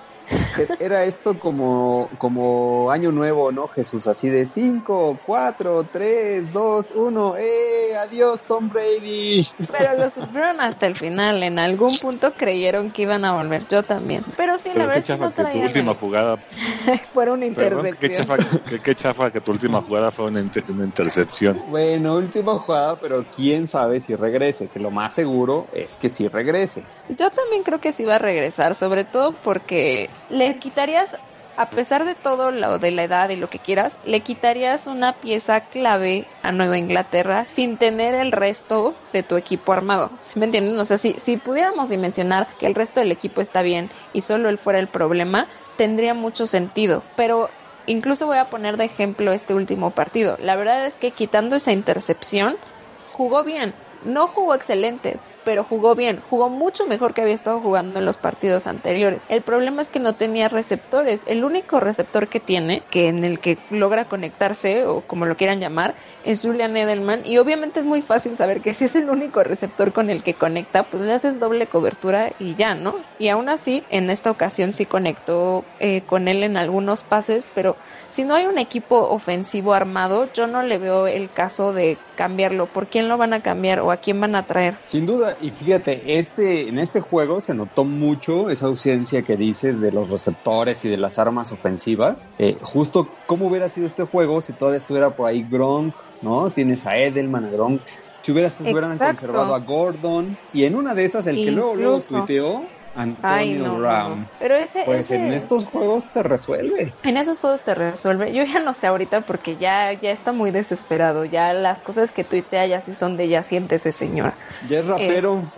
Era 0.78 1.04
esto 1.04 1.38
como, 1.38 2.10
como 2.18 2.90
año 2.90 3.12
nuevo, 3.12 3.52
¿no, 3.52 3.68
Jesús? 3.68 4.06
Así 4.06 4.28
de 4.28 4.46
5, 4.46 5.20
4, 5.22 5.88
3, 5.92 6.52
2, 6.52 6.90
1, 6.94 7.36
¡eh! 7.36 7.96
¡Adiós, 7.96 8.40
Tom 8.46 8.68
Brady! 8.68 9.46
Pero 9.70 9.98
lo 9.98 10.10
sufrieron 10.10 10.60
hasta 10.60 10.86
el 10.86 10.96
final. 10.96 11.42
En 11.42 11.58
algún 11.58 11.96
punto 11.98 12.32
creyeron 12.34 12.90
que 12.90 13.02
iban 13.02 13.24
a 13.24 13.34
volver. 13.34 13.66
Yo 13.68 13.82
también. 13.82 14.24
Pero 14.36 14.56
sí, 14.58 14.70
la 14.74 14.86
verdad 14.86 14.98
es 14.98 15.06
que 15.06 15.16
no 15.16 15.32
que 15.32 15.44
tu 15.44 15.58
última 15.60 15.94
jugada 15.94 16.36
fue 17.12 17.30
una 17.30 17.46
intercepción. 17.46 17.96
qué, 17.98 18.10
chafa, 18.10 18.36
qué, 18.82 18.94
chafa, 18.94 19.30
que 19.30 19.40
tu 19.40 19.52
última 19.52 19.82
jugada 19.82 20.10
fue 20.10 20.26
una, 20.26 20.40
una 20.68 20.84
intercepción. 20.84 21.60
Bueno, 21.68 22.16
última 22.16 22.58
jugada, 22.58 22.98
pero 22.98 23.24
quién 23.34 23.66
sabe 23.66 24.00
si 24.00 24.14
regrese. 24.14 24.68
Que 24.68 24.78
lo 24.78 24.90
más 24.90 25.14
seguro 25.14 25.66
es 25.72 25.96
que 25.96 26.08
sí 26.08 26.28
regrese. 26.28 26.82
Yo 27.08 27.30
también 27.30 27.62
creo 27.62 27.80
que 27.80 27.92
sí 27.92 28.04
va 28.04 28.16
a 28.16 28.18
regresar, 28.18 28.74
sobre 28.74 29.04
todo 29.04 29.32
porque 29.42 30.08
le 30.30 30.58
quitarías, 30.58 31.18
a 31.56 31.70
pesar 31.70 32.04
de 32.04 32.14
todo 32.14 32.50
lo 32.50 32.78
de 32.78 32.90
la 32.90 33.04
edad 33.04 33.28
y 33.30 33.36
lo 33.36 33.48
que 33.48 33.58
quieras, 33.58 33.98
le 34.04 34.20
quitarías 34.20 34.86
una 34.86 35.12
pieza 35.14 35.60
clave 35.60 36.26
a 36.42 36.52
Nueva 36.52 36.78
Inglaterra 36.78 37.44
sin 37.48 37.76
tener 37.76 38.14
el 38.14 38.32
resto 38.32 38.94
de 39.12 39.22
tu 39.22 39.36
equipo 39.36 39.72
armado. 39.72 40.10
¿Sí 40.20 40.38
me 40.38 40.46
entiendes? 40.46 40.80
O 40.80 40.84
sea, 40.84 40.98
si, 40.98 41.14
si 41.18 41.36
pudiéramos 41.36 41.88
dimensionar 41.88 42.48
que 42.58 42.66
el 42.66 42.74
resto 42.74 43.00
del 43.00 43.12
equipo 43.12 43.40
está 43.40 43.62
bien 43.62 43.90
y 44.12 44.22
solo 44.22 44.48
él 44.48 44.58
fuera 44.58 44.78
el 44.78 44.88
problema, 44.88 45.48
tendría 45.76 46.14
mucho 46.14 46.46
sentido. 46.46 47.02
Pero 47.16 47.50
incluso 47.86 48.26
voy 48.26 48.38
a 48.38 48.50
poner 48.50 48.76
de 48.76 48.84
ejemplo 48.84 49.32
este 49.32 49.54
último 49.54 49.90
partido. 49.92 50.36
La 50.40 50.56
verdad 50.56 50.86
es 50.86 50.96
que 50.96 51.12
quitando 51.12 51.56
esa 51.56 51.72
intercepción, 51.72 52.56
jugó 53.04 53.44
bien. 53.44 53.74
No 54.04 54.26
jugó 54.26 54.54
excelente, 54.54 55.18
pero 55.44 55.64
jugó 55.64 55.94
bien, 55.94 56.20
jugó 56.28 56.48
mucho 56.48 56.86
mejor 56.86 57.14
que 57.14 57.22
había 57.22 57.34
estado 57.34 57.60
jugando 57.60 57.98
en 57.98 58.06
los 58.06 58.16
partidos 58.16 58.66
anteriores. 58.66 59.24
El 59.28 59.42
problema 59.42 59.82
es 59.82 59.90
que 59.90 60.00
no 60.00 60.14
tenía 60.16 60.48
receptores. 60.48 61.22
El 61.26 61.44
único 61.44 61.80
receptor 61.80 62.28
que 62.28 62.40
tiene, 62.40 62.82
que 62.90 63.08
en 63.08 63.24
el 63.24 63.38
que 63.38 63.58
logra 63.70 64.06
conectarse, 64.06 64.86
o 64.86 65.02
como 65.02 65.26
lo 65.26 65.36
quieran 65.36 65.60
llamar, 65.60 65.94
es 66.24 66.42
Julian 66.42 66.76
Edelman. 66.76 67.22
Y 67.24 67.38
obviamente 67.38 67.80
es 67.80 67.86
muy 67.86 68.02
fácil 68.02 68.36
saber 68.36 68.60
que 68.60 68.74
si 68.74 68.86
es 68.86 68.96
el 68.96 69.10
único 69.10 69.44
receptor 69.44 69.92
con 69.92 70.10
el 70.10 70.22
que 70.22 70.34
conecta, 70.34 70.84
pues 70.84 71.02
le 71.02 71.12
haces 71.12 71.38
doble 71.38 71.66
cobertura 71.66 72.32
y 72.38 72.54
ya, 72.54 72.74
¿no? 72.74 72.94
Y 73.18 73.28
aún 73.28 73.48
así, 73.48 73.84
en 73.90 74.10
esta 74.10 74.30
ocasión 74.30 74.72
sí 74.72 74.86
conectó 74.86 75.64
eh, 75.78 76.02
con 76.06 76.28
él 76.28 76.42
en 76.42 76.56
algunos 76.56 77.02
pases, 77.02 77.46
pero 77.54 77.74
si 78.08 78.24
no 78.24 78.34
hay 78.34 78.46
un 78.46 78.58
equipo 78.58 79.08
ofensivo 79.08 79.74
armado, 79.74 80.30
yo 80.32 80.46
no 80.46 80.62
le 80.62 80.78
veo 80.78 81.06
el 81.06 81.30
caso 81.30 81.72
de 81.72 81.98
cambiarlo. 82.14 82.66
¿Por 82.66 82.86
quién 82.86 83.08
lo 83.08 83.18
van 83.18 83.32
a 83.32 83.40
cambiar 83.40 83.80
o 83.80 83.90
a 83.90 83.96
quién 83.96 84.20
van 84.20 84.36
a 84.36 84.46
traer? 84.46 84.78
Sin 84.86 85.06
duda, 85.06 85.33
y 85.40 85.50
fíjate, 85.50 86.18
este, 86.18 86.68
en 86.68 86.78
este 86.78 87.00
juego 87.00 87.40
se 87.40 87.54
notó 87.54 87.84
mucho 87.84 88.50
esa 88.50 88.66
ausencia 88.66 89.22
que 89.22 89.36
dices 89.36 89.80
de 89.80 89.92
los 89.92 90.10
receptores 90.10 90.84
y 90.84 90.88
de 90.88 90.96
las 90.96 91.18
armas 91.18 91.52
ofensivas. 91.52 92.28
Eh, 92.38 92.56
justo 92.62 93.08
cómo 93.26 93.46
hubiera 93.46 93.68
sido 93.68 93.86
este 93.86 94.04
juego 94.04 94.40
si 94.40 94.52
todavía 94.52 94.78
estuviera 94.78 95.10
por 95.10 95.28
ahí 95.28 95.44
Gronk, 95.48 95.94
¿no? 96.22 96.50
Tienes 96.50 96.86
a 96.86 96.96
Edelman, 96.96 97.44
a 97.44 97.50
Gronk. 97.50 97.82
Si 98.22 98.32
hubieras, 98.32 98.58
hubieran 98.60 98.96
conservado 98.98 99.54
a 99.54 99.60
Gordon 99.60 100.38
y 100.52 100.64
en 100.64 100.74
una 100.74 100.94
de 100.94 101.04
esas 101.04 101.26
el 101.26 101.36
que 101.36 101.50
luego, 101.50 102.00
tuiteó, 102.00 102.62
Antonio 102.94 103.26
Ay, 103.36 103.54
no, 103.54 103.78
no, 103.78 103.78
Brown. 103.78 104.20
no. 104.20 104.30
Pero 104.38 104.54
ese, 104.56 104.80
Pues 104.84 105.10
ese- 105.10 105.16
en 105.16 105.32
estos 105.32 105.66
juegos 105.66 106.10
te 106.10 106.22
resuelve. 106.22 106.98
En 107.02 107.16
esos 107.18 107.40
juegos 107.40 107.62
te 107.64 107.74
resuelve. 107.74 108.32
Yo 108.32 108.44
ya 108.44 108.60
no 108.60 108.72
sé 108.74 108.86
ahorita 108.86 109.26
porque 109.26 109.56
ya, 109.58 109.92
ya 109.92 110.10
está 110.10 110.32
muy 110.32 110.50
desesperado. 110.50 111.24
Ya 111.26 111.52
las 111.52 111.82
cosas 111.82 112.12
que 112.12 112.24
tuitea 112.24 112.66
ya 112.66 112.80
sí 112.80 112.94
son 112.94 113.16
de 113.16 113.28
ya 113.28 113.42
siéntese 113.42 113.92
señora. 113.92 114.38
Ya 114.60 114.80
es 114.80 114.86
rapero. 114.86 115.52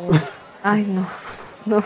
Ay, 0.63 0.85
no. 0.87 1.09
No, 1.65 1.83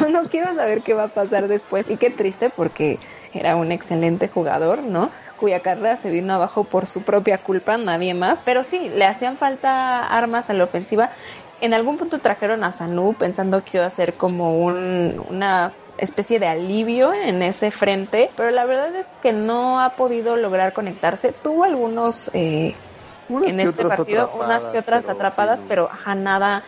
no, 0.00 0.08
no 0.10 0.28
quiero 0.28 0.54
saber 0.54 0.82
qué 0.84 0.94
va 0.94 1.04
a 1.04 1.08
pasar 1.14 1.48
después. 1.48 1.88
Y 1.88 1.98
qué 1.98 2.10
triste 2.10 2.50
porque 2.50 3.00
era 3.32 3.56
un 3.56 3.72
excelente 3.72 4.28
jugador, 4.28 4.84
¿no? 4.84 5.10
Cuya 5.36 5.60
carrera 5.60 5.96
se 5.96 6.10
vino 6.10 6.32
abajo 6.34 6.68
por 6.68 6.86
su 6.86 7.02
propia 7.04 7.42
culpa, 7.42 7.78
nadie 7.78 8.14
más. 8.14 8.42
Pero 8.44 8.62
sí, 8.62 8.90
le 8.90 9.04
hacían 9.04 9.36
falta 9.38 10.06
armas 10.06 10.50
a 10.50 10.54
la 10.54 10.64
ofensiva. 10.64 11.10
En 11.62 11.74
algún 11.74 11.96
punto 11.96 12.18
trajeron 12.18 12.64
a 12.64 12.72
Sanu 12.72 13.14
pensando 13.14 13.62
que 13.62 13.76
iba 13.76 13.86
a 13.86 13.90
ser 13.90 14.16
como 14.16 14.64
un, 14.64 15.22
una 15.28 15.72
especie 15.96 16.40
de 16.40 16.48
alivio 16.48 17.14
en 17.14 17.40
ese 17.40 17.70
frente, 17.70 18.30
pero 18.36 18.50
la 18.50 18.66
verdad 18.66 18.96
es 18.96 19.06
que 19.18 19.32
no 19.32 19.80
ha 19.80 19.94
podido 19.94 20.36
lograr 20.36 20.72
conectarse. 20.72 21.32
Tuvo 21.32 21.62
algunos 21.62 22.28
eh, 22.34 22.74
en 23.28 23.60
este 23.60 23.84
partido, 23.84 24.32
unas 24.34 24.64
que 24.66 24.80
otras 24.80 25.06
pero 25.06 25.14
atrapadas, 25.14 25.60
sí. 25.60 25.66
pero 25.68 25.88
ajá, 25.92 26.16
nada, 26.16 26.64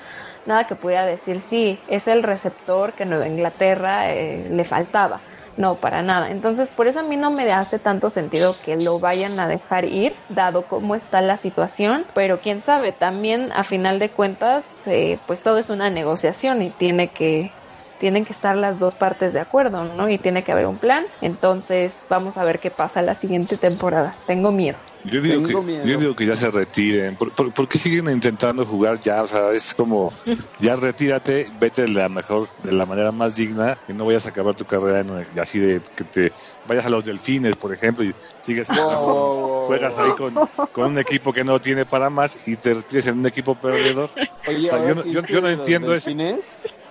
nada 0.47 0.69
que 0.69 0.77
pudiera 0.77 1.05
decir, 1.05 1.41
sí, 1.41 1.83
es 1.89 2.07
el 2.07 2.23
receptor 2.23 2.95
que 2.95 3.05
Nueva 3.05 3.27
Inglaterra 3.27 4.13
eh, 4.15 4.47
le 4.49 4.65
faltaba. 4.65 5.25
No, 5.57 5.79
para 5.81 6.03
nada. 6.03 6.31
Entonces, 6.33 6.71
por 6.73 6.89
eso 6.89 7.01
a 7.01 7.03
mí 7.05 7.17
no 7.17 7.31
me 7.31 7.53
hace 7.53 7.79
tanto 7.79 8.11
sentido 8.11 8.61
que 8.61 8.77
lo 8.77 8.99
vayan 8.99 9.39
a 9.39 9.47
dejar 9.47 9.85
ir, 9.85 10.25
dado 10.29 10.67
cómo 10.67 10.97
está 10.97 11.21
la 11.21 11.37
situación. 11.37 12.07
Pero 12.13 12.41
quién 12.41 12.61
sabe, 12.61 12.93
también 12.93 13.53
a 13.53 13.63
final 13.63 14.01
de 14.01 14.13
cuentas, 14.13 14.85
eh, 14.89 15.23
pues 15.27 15.43
todo 15.43 15.59
es 15.59 15.71
una 15.71 15.91
negociación 15.91 16.61
y 16.63 16.73
tiene 16.77 17.13
que 17.13 17.57
tienen 17.99 18.25
que 18.25 18.33
estar 18.33 18.57
las 18.57 18.81
dos 18.81 18.97
partes 18.97 19.33
de 19.33 19.39
acuerdo, 19.41 19.85
¿no? 19.85 20.09
Y 20.11 20.19
tiene 20.19 20.43
que 20.43 20.51
haber 20.53 20.67
un 20.67 20.81
plan. 20.81 21.07
Entonces, 21.21 22.07
vamos 22.09 22.37
a 22.37 22.45
ver 22.45 22.59
qué 22.61 22.71
pasa 22.73 23.01
la 23.03 23.15
siguiente 23.15 23.57
temporada. 23.57 24.23
Tengo 24.27 24.51
miedo. 24.51 24.81
Yo 25.05 25.21
digo, 25.21 25.43
Tengo 25.47 25.61
que, 25.61 25.67
miedo. 25.67 25.87
yo 25.87 25.99
digo 25.99 26.15
que 26.17 26.27
ya 26.27 26.35
se 26.35 26.51
retiren. 26.51 27.17
¿Por, 27.17 27.35
por, 27.35 27.53
por 27.53 27.69
qué 27.69 27.79
siguen 27.79 28.09
intentando 28.09 28.65
jugar 28.65 29.01
ya? 29.01 29.23
O 29.23 29.27
sea, 29.27 29.53
es 29.53 29.75
como, 29.75 30.15
ya 30.59 30.77
retírate, 30.77 31.47
vete 31.53 31.83
de 31.83 31.89
la 31.89 32.09
mejor, 32.09 32.49
de 32.57 32.73
la 32.73 32.87
manera 32.87 33.13
más 33.13 33.35
digna 33.35 33.79
y 33.87 33.93
no 33.93 34.07
vayas 34.07 34.25
a 34.25 34.31
acabar 34.31 34.55
tu 34.55 34.65
carrera 34.65 35.01
en, 35.01 35.27
y 35.35 35.39
así 35.39 35.59
de 35.59 35.83
que 35.95 36.05
te 36.05 36.33
vayas 36.65 36.87
a 36.87 36.91
los 36.91 37.05
delfines, 37.05 37.55
por 37.57 37.75
ejemplo, 37.75 38.03
y 38.03 38.15
sigues 38.41 38.69
juegas 39.67 39.99
ahí 39.99 40.13
con, 40.15 40.35
con 40.73 40.93
un 40.93 40.99
equipo 40.99 41.33
que 41.33 41.45
no 41.45 41.61
tiene 41.61 41.85
para 41.85 42.09
más 42.09 42.39
y 42.47 42.57
te 42.57 42.73
retires 42.73 43.07
en 43.07 43.19
un 43.19 43.27
equipo 43.27 43.59
perdedor. 43.61 44.11
Oye, 44.47 44.59
O 44.59 44.63
sea, 44.63 44.73
ahora 44.73 44.89
yo 44.89 44.95
no- 44.95 45.05
yo- 45.05 45.41
no 45.41 45.49
entiendo 45.51 45.95
eso. 45.95 46.11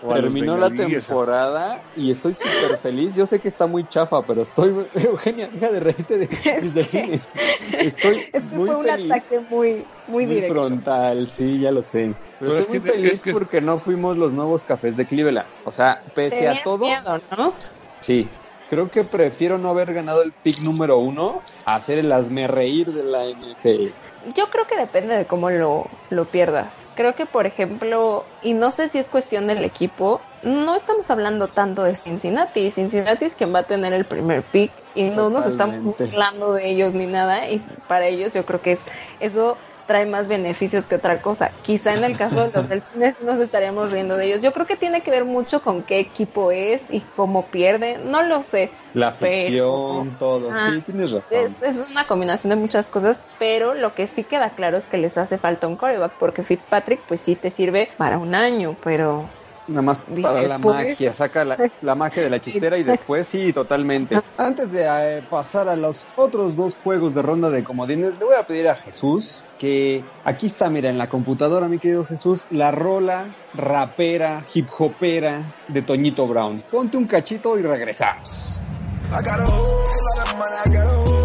Terminó 0.06 0.58
la 0.58 0.70
temporada 0.70 1.82
y 1.96 2.12
estoy 2.12 2.34
súper 2.34 2.78
feliz. 2.78 3.16
Yo 3.16 3.26
sé 3.26 3.40
que 3.40 3.48
está 3.48 3.68
muy 3.68 3.88
chafa, 3.88 4.26
pero 4.26 4.42
estoy. 4.42 4.74
Eugenia, 4.96 5.48
deja 5.48 5.72
de 5.72 5.80
reírte 5.80 6.18
de 6.18 6.30
mis 6.62 6.74
delfines. 6.74 7.32
Estoy 7.80 8.03
Es 8.34 8.46
que 8.46 8.56
muy 8.56 8.68
fue 8.68 8.76
un 8.78 8.84
feliz. 8.86 9.12
ataque 9.12 9.40
muy, 9.42 9.92
muy 10.06 10.26
Muy 10.26 10.36
directo. 10.36 10.54
frontal, 10.54 11.28
sí, 11.28 11.60
ya 11.60 11.72
lo 11.72 11.82
sé. 11.84 12.18
Pero, 12.38 12.52
Pero 12.52 12.54
es 12.56 12.60
estoy 12.62 12.80
que- 12.80 12.80
muy 12.82 12.90
es 12.90 12.96
que- 12.96 13.02
feliz 13.02 13.14
es 13.14 13.24
que 13.24 13.30
es- 13.32 13.38
porque 13.40 13.62
no 13.62 13.80
fuimos 13.80 14.18
los 14.18 14.34
nuevos 14.34 14.64
cafés 14.66 14.96
de 14.96 15.06
Cleveland. 15.08 15.50
O 15.66 15.72
sea, 15.72 16.04
pese 16.14 16.38
Tenías 16.38 16.60
a 16.60 16.64
todo, 16.64 16.86
miedo, 16.86 17.20
¿no? 17.38 17.54
sí. 18.02 18.40
Creo 18.66 18.90
que 18.90 19.04
prefiero 19.04 19.60
no 19.60 19.70
haber 19.70 19.94
ganado 19.94 20.24
el 20.24 20.34
pick 20.34 20.60
número 20.64 20.98
uno 20.98 21.44
a 21.66 21.76
hacer 21.76 22.00
el 22.00 22.12
hazme 22.12 22.48
reír 22.48 22.92
de 22.92 23.04
la 23.04 23.26
NFL. 23.28 23.96
Yo 24.36 24.46
creo 24.48 24.66
que 24.68 24.78
depende 24.78 25.16
de 25.18 25.26
cómo 25.26 25.50
lo, 25.50 25.86
lo 26.10 26.26
pierdas. 26.26 26.88
Creo 26.96 27.16
que, 27.16 27.26
por 27.26 27.46
ejemplo, 27.46 28.24
y 28.42 28.54
no 28.54 28.72
sé 28.72 28.88
si 28.88 28.98
es 28.98 29.10
cuestión 29.10 29.48
del 29.48 29.64
equipo, 29.64 30.22
no 30.44 30.76
estamos 30.76 31.10
hablando 31.10 31.48
tanto 31.48 31.84
de 31.84 31.96
Cincinnati. 31.96 32.72
Cincinnati 32.72 33.26
es 33.26 33.36
quien 33.36 33.54
va 33.54 33.60
a 33.60 33.64
tener 33.64 33.94
el 33.94 34.06
primer 34.06 34.44
pick 34.44 34.72
y 34.96 35.04
no 35.04 35.30
nos 35.30 35.46
estamos 35.46 35.84
burlando 35.84 36.54
de 36.54 36.70
ellos 36.70 36.94
ni 36.94 37.06
nada. 37.06 37.50
Y 37.50 37.60
para 37.88 38.08
ellos 38.08 38.34
yo 38.34 38.46
creo 38.46 38.62
que 38.62 38.74
es 38.74 38.86
eso 39.20 39.58
trae 39.86 40.06
más 40.06 40.28
beneficios 40.28 40.86
que 40.86 40.96
otra 40.96 41.22
cosa. 41.22 41.52
Quizá 41.64 41.94
en 41.94 42.04
el 42.04 42.18
caso 42.18 42.48
de 42.48 42.52
los 42.52 42.70
delfines 42.70 43.20
nos 43.22 43.40
estaríamos 43.40 43.92
riendo 43.92 44.18
de 44.18 44.26
ellos. 44.28 44.42
Yo 44.42 44.54
creo 44.54 44.66
que 44.66 44.78
tiene 44.78 45.02
que 45.02 45.12
ver 45.12 45.26
mucho 45.26 45.62
con 45.62 45.84
qué 45.84 46.00
equipo 46.00 46.52
es 46.52 46.92
y 46.92 47.02
cómo 47.16 47.48
pierde. 47.48 47.98
No 47.98 48.24
lo 48.24 48.44
sé. 48.44 48.72
La 48.94 49.16
Pero- 49.18 49.34
afición, 50.06 50.18
todo. 50.18 50.52
Ah, 50.52 50.72
sí, 50.74 50.82
tienes 50.82 51.12
razón. 51.12 51.40
Es, 51.46 51.62
es 51.64 51.78
una 51.78 52.06
combinación 52.08 52.50
de 52.52 52.56
muchas 52.56 52.88
cosas, 52.88 53.20
pero 53.40 53.74
lo 53.74 53.94
que 53.96 54.08
sí 54.08 54.24
queda 54.24 54.52
claro 54.52 54.78
es 54.78 54.86
que 54.86 54.98
les 54.98 55.18
hace 55.18 55.38
falta 55.38 55.68
un 55.68 55.76
coreback, 55.76 56.14
porque 56.20 56.44
Fitzpatrick 56.44 57.02
pues 57.08 57.22
sí 57.22 57.36
te 57.36 57.50
sirve 57.52 57.90
para 57.98 58.18
un 58.18 58.36
año, 58.36 58.76
pero 58.84 59.28
Nada 59.68 59.82
más 59.82 60.00
para 60.22 60.42
la 60.44 60.58
magia, 60.58 61.14
saca 61.14 61.44
la, 61.44 61.72
la 61.82 61.96
magia 61.96 62.24
de 62.24 62.30
la 62.30 62.42
chistera 62.42 62.78
y 62.78 62.84
después 62.84 63.28
sí, 63.28 63.54
totalmente. 63.54 64.20
Antes 64.38 64.72
de 64.72 64.86
eh, 64.86 65.24
pasar 65.30 65.70
a 65.70 65.76
los 65.76 66.06
otros 66.16 66.56
dos 66.56 66.78
juegos 66.84 67.14
de 67.14 67.22
ronda 67.22 67.50
de 67.50 67.64
comodines, 67.64 68.20
le 68.20 68.26
voy 68.26 68.36
a 68.36 68.46
pedir 68.46 68.68
a 68.68 68.76
Jesús 68.76 69.44
que 69.58 70.04
aquí 70.26 70.48
está, 70.48 70.70
mira, 70.70 70.90
en 70.90 70.98
la 70.98 71.08
computadora, 71.08 71.68
mi 71.68 71.80
querido 71.80 72.06
Jesús, 72.06 72.46
la 72.52 72.72
rola 72.72 73.36
rapera, 73.54 74.46
hip 74.54 74.68
hopera 74.78 75.54
de 75.68 75.82
Toñito 75.82 76.28
Brown. 76.28 76.64
Ponte 76.70 76.98
un 76.98 77.06
cachito 77.06 77.58
y 77.58 77.62
regresamos. 77.62 78.60
I 79.14 79.22
got 79.22 79.40
a 79.42 81.23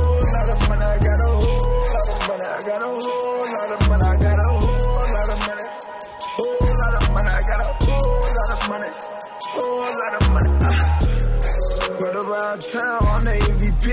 around 12.38 12.60
town, 12.60 13.00
I'm 13.02 13.24
the 13.24 13.36
MVP. 13.58 13.86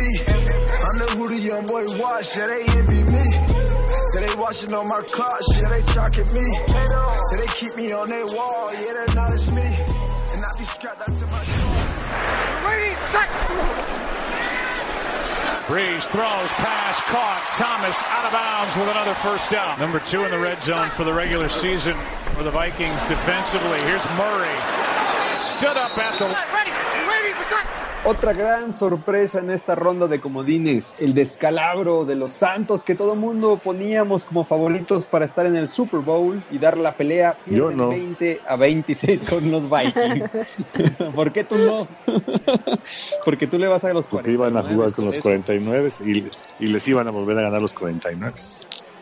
I'm 0.86 0.98
the 1.00 1.08
who 1.18 1.28
the 1.30 1.40
young 1.40 1.66
boy 1.66 1.86
watch, 1.98 2.38
yeah, 2.38 2.48
they 2.48 2.64
envy 2.78 3.04
me. 3.04 3.26
Yeah, 3.34 4.22
they 4.22 4.36
watching 4.40 4.74
on 4.74 4.88
my 4.88 5.02
clock, 5.02 5.42
yeah, 5.54 5.70
they 5.70 5.82
tracking 5.94 6.30
me. 6.30 6.48
Yeah, 6.70 7.38
they 7.38 7.50
keep 7.58 7.76
me 7.76 7.92
on 7.92 8.08
their 8.08 8.26
wall, 8.28 8.70
yeah, 8.74 8.94
they 8.94 9.04
acknowledge 9.10 9.48
me. 9.50 9.68
And 10.34 10.40
I 10.46 10.50
be 10.58 10.64
strapped 10.64 11.02
out 11.02 11.16
to 11.16 11.26
my 11.28 11.42
Breeze 15.68 16.06
throws, 16.14 16.54
pass 16.62 17.02
caught. 17.10 17.42
Thomas 17.58 17.98
out 18.06 18.26
of 18.28 18.34
bounds 18.34 18.78
with 18.78 18.88
another 18.88 19.16
first 19.16 19.50
down. 19.50 19.80
Number 19.80 20.00
two 20.00 20.24
in 20.24 20.30
the 20.30 20.38
red 20.38 20.62
zone 20.62 20.90
for 20.92 21.04
the 21.04 21.14
regular 21.14 21.50
season 21.50 21.98
for 22.38 22.44
the 22.44 22.52
Vikings 22.52 23.04
defensively. 23.06 23.82
Here's 23.82 24.06
Murray. 24.14 24.54
Stood 25.42 25.76
up 25.76 25.98
at 25.98 26.20
the. 26.20 26.30
Otra 28.08 28.34
gran 28.34 28.76
sorpresa 28.76 29.40
en 29.40 29.50
esta 29.50 29.74
ronda 29.74 30.06
de 30.06 30.20
comodines, 30.20 30.94
el 31.00 31.16
descalabro 31.16 32.06
de 32.06 32.14
los 32.14 32.34
Santos 32.34 32.84
que 32.84 32.94
todo 32.94 33.16
mundo 33.16 33.60
poníamos 33.64 34.26
como 34.26 34.44
favoritos 34.44 35.08
para 35.08 35.26
estar 35.26 35.48
en 35.48 35.56
el 35.56 35.68
Super 35.68 36.02
Bowl 36.02 36.40
y 36.48 36.60
dar 36.60 36.78
la 36.78 36.96
pelea 36.96 37.36
Yo 37.48 37.72
no. 37.72 37.90
20 37.90 38.44
a 38.46 38.58
26 38.58 39.24
con 39.28 39.50
los 39.50 39.68
Vikings. 39.68 40.30
¿Por 41.16 41.34
qué 41.34 41.46
tú 41.46 41.58
no? 41.58 41.88
Porque 43.26 43.48
tú 43.48 43.58
le 43.58 43.68
vas 43.68 43.84
a 43.84 43.92
los 43.92 44.08
Porque 44.08 44.34
iban 44.34 44.56
a 44.56 44.62
49, 44.62 44.76
jugar 44.76 44.94
con 44.94 45.06
los 45.06 45.16
por 45.16 45.24
49 45.24 45.90
y, 46.02 46.64
y 46.64 46.68
les 46.68 46.88
iban 46.88 47.08
a 47.08 47.12
volver 47.12 47.40
a 47.40 47.42
ganar 47.42 47.60
los 47.60 47.74
49. 47.74 48.36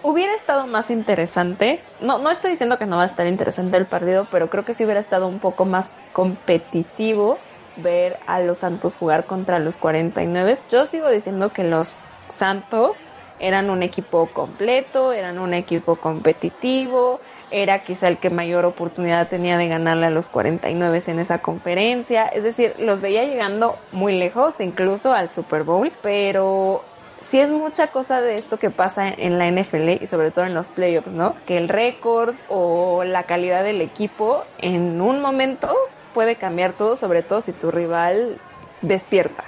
hubiera 0.02 0.34
estado 0.34 0.66
más 0.68 0.90
interesante. 0.90 1.82
No, 2.00 2.20
no 2.20 2.32
estoy 2.32 2.52
diciendo 2.52 2.80
que 2.80 2.86
no 2.86 2.96
va 2.96 3.04
a 3.04 3.08
estar 3.08 3.28
interesante 3.28 3.76
el 3.76 3.86
partido, 3.86 4.30
pero 4.32 4.50
creo 4.50 4.64
que 4.64 4.74
sí 4.74 4.86
hubiera 4.86 5.02
estado 5.02 5.28
un 5.28 5.42
poco 5.42 5.66
más 5.66 5.92
competitivo 6.14 7.38
ver 7.78 8.18
a 8.28 8.40
los 8.40 8.60
Santos 8.60 8.98
jugar 8.98 9.26
contra 9.26 9.60
los 9.60 9.78
49. 9.78 10.58
Yo 10.70 10.86
sigo 10.86 11.10
diciendo 11.10 11.50
que 11.50 11.64
los 11.64 11.98
Santos 12.30 13.00
eran 13.40 13.70
un 13.70 13.84
equipo 13.84 14.28
completo, 14.28 15.12
eran 15.12 15.40
un 15.40 15.54
equipo 15.54 15.96
competitivo, 15.96 17.20
era 17.52 17.84
quizá 17.84 18.08
el 18.08 18.18
que 18.18 18.30
mayor 18.30 18.66
oportunidad 18.66 19.28
tenía 19.28 19.58
de 19.58 19.68
ganarle 19.68 20.06
a 20.06 20.10
los 20.10 20.28
49 20.30 21.04
en 21.08 21.20
esa 21.20 21.40
conferencia. 21.40 22.26
Es 22.26 22.44
decir, 22.44 22.74
los 22.80 23.02
veía 23.02 23.26
llegando 23.26 23.78
muy 23.92 24.18
lejos, 24.18 24.60
incluso 24.60 25.14
al 25.14 25.30
Super 25.30 25.64
Bowl, 25.64 25.92
pero 26.02 26.84
sí 27.22 27.40
es 27.40 27.52
mucha 27.52 27.88
cosa 27.88 28.22
de 28.22 28.36
esto 28.36 28.58
que 28.58 28.70
pasa 28.70 29.08
en 29.10 29.38
la 29.38 29.48
NFL 29.48 30.04
y 30.04 30.08
sobre 30.08 30.32
todo 30.32 30.46
en 30.46 30.54
los 30.54 30.70
playoffs, 30.70 31.14
¿no? 31.14 31.36
Que 31.46 31.58
el 31.58 31.70
récord 31.70 32.36
o 32.50 33.04
la 33.04 33.24
calidad 33.24 33.64
del 33.64 33.82
equipo 33.82 34.44
en 34.58 35.02
un 35.02 35.22
momento 35.22 35.76
puede 36.14 36.36
cambiar 36.36 36.74
todo, 36.74 36.96
sobre 36.96 37.24
todo 37.24 37.42
si 37.42 37.52
tu 37.52 37.72
rival 37.72 38.38
despierta 38.82 39.44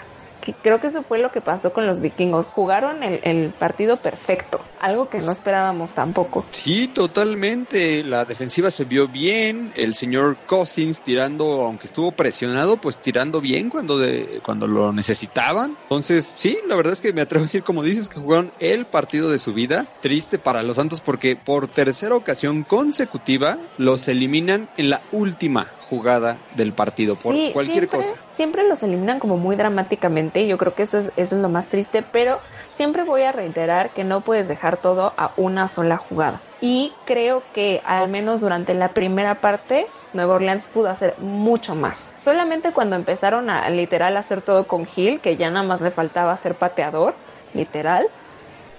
creo 0.54 0.80
que 0.80 0.88
eso 0.88 1.04
fue 1.04 1.20
lo 1.20 1.32
que 1.32 1.42
pasó 1.42 1.74
con 1.74 1.88
los 1.88 2.02
vikingos. 2.02 2.48
Jugaron 2.48 3.04
el, 3.04 3.20
el, 3.24 3.50
partido 3.52 3.98
perfecto, 3.98 4.62
algo 4.80 5.10
que 5.10 5.18
no 5.20 5.32
esperábamos 5.32 5.94
tampoco. 5.94 6.46
Sí, 6.52 6.88
totalmente. 6.88 8.04
La 8.04 8.26
defensiva 8.26 8.70
se 8.70 8.86
vio 8.86 9.08
bien. 9.08 9.72
El 9.76 9.96
señor 9.96 10.38
Cousins 10.46 11.02
tirando, 11.02 11.62
aunque 11.62 11.88
estuvo 11.88 12.12
presionado, 12.12 12.78
pues 12.78 13.00
tirando 13.00 13.42
bien 13.42 13.70
cuando, 13.70 13.98
de, 13.98 14.42
cuando 14.44 14.68
lo 14.68 14.92
necesitaban. 14.92 15.78
Entonces, 15.84 16.34
sí, 16.36 16.58
la 16.68 16.76
verdad 16.76 16.94
es 16.94 17.02
que 17.02 17.14
me 17.14 17.22
atrevo 17.22 17.44
a 17.44 17.48
decir, 17.48 17.64
como 17.64 17.84
dices, 17.84 18.10
que 18.10 18.20
jugaron 18.20 18.52
el 18.60 18.86
partido 18.86 19.30
de 19.30 19.40
su 19.40 19.54
vida. 19.54 19.88
Triste 20.02 20.38
para 20.38 20.64
los 20.64 20.76
Santos 20.76 21.02
porque 21.02 21.36
por 21.36 21.68
tercera 21.68 22.16
ocasión 22.16 22.64
consecutiva 22.64 23.58
los 23.78 24.08
eliminan 24.08 24.70
en 24.78 24.90
la 24.90 25.02
última 25.12 25.68
jugada 25.90 26.38
del 26.56 26.74
partido 26.74 27.16
por 27.16 27.34
sí, 27.34 27.52
cualquier 27.54 27.88
siempre, 27.88 27.98
cosa. 28.00 28.16
Siempre 28.36 28.68
los 28.68 28.82
eliminan 28.84 29.20
como 29.20 29.38
muy 29.38 29.56
dramáticamente, 29.56 30.48
yo 30.48 30.58
creo 30.58 30.74
que 30.74 30.84
eso 30.84 30.98
es, 30.98 31.12
eso 31.16 31.36
es 31.36 31.42
lo 31.42 31.50
más 31.50 31.68
triste, 31.68 32.04
pero 32.12 32.40
siempre 32.74 33.04
voy 33.04 33.24
a 33.24 33.32
reiterar 33.32 33.92
que 33.92 34.04
no 34.04 34.22
puedes 34.22 34.48
dejar 34.48 34.78
todo 34.78 35.14
a 35.18 35.32
una 35.38 35.68
sola 35.68 35.98
jugada. 35.98 36.42
Y 36.62 36.94
creo 37.06 37.44
que 37.54 37.82
al 37.86 38.10
menos 38.10 38.42
durante 38.42 38.74
la 38.74 38.90
primera 38.90 39.36
parte 39.42 39.88
Nueva 40.14 40.36
Orleans 40.36 40.68
pudo 40.68 40.90
hacer 40.90 41.14
mucho 41.20 41.76
más. 41.76 42.10
Solamente 42.20 42.72
cuando 42.72 42.96
empezaron 42.96 43.50
a 43.50 43.70
literal 43.70 44.18
hacer 44.18 44.42
todo 44.42 44.66
con 44.66 44.88
Hill, 44.96 45.20
que 45.20 45.36
ya 45.36 45.52
nada 45.52 45.68
más 45.68 45.82
le 45.82 45.92
faltaba 45.92 46.36
ser 46.38 46.56
pateador, 46.56 47.14
literal, 47.54 48.08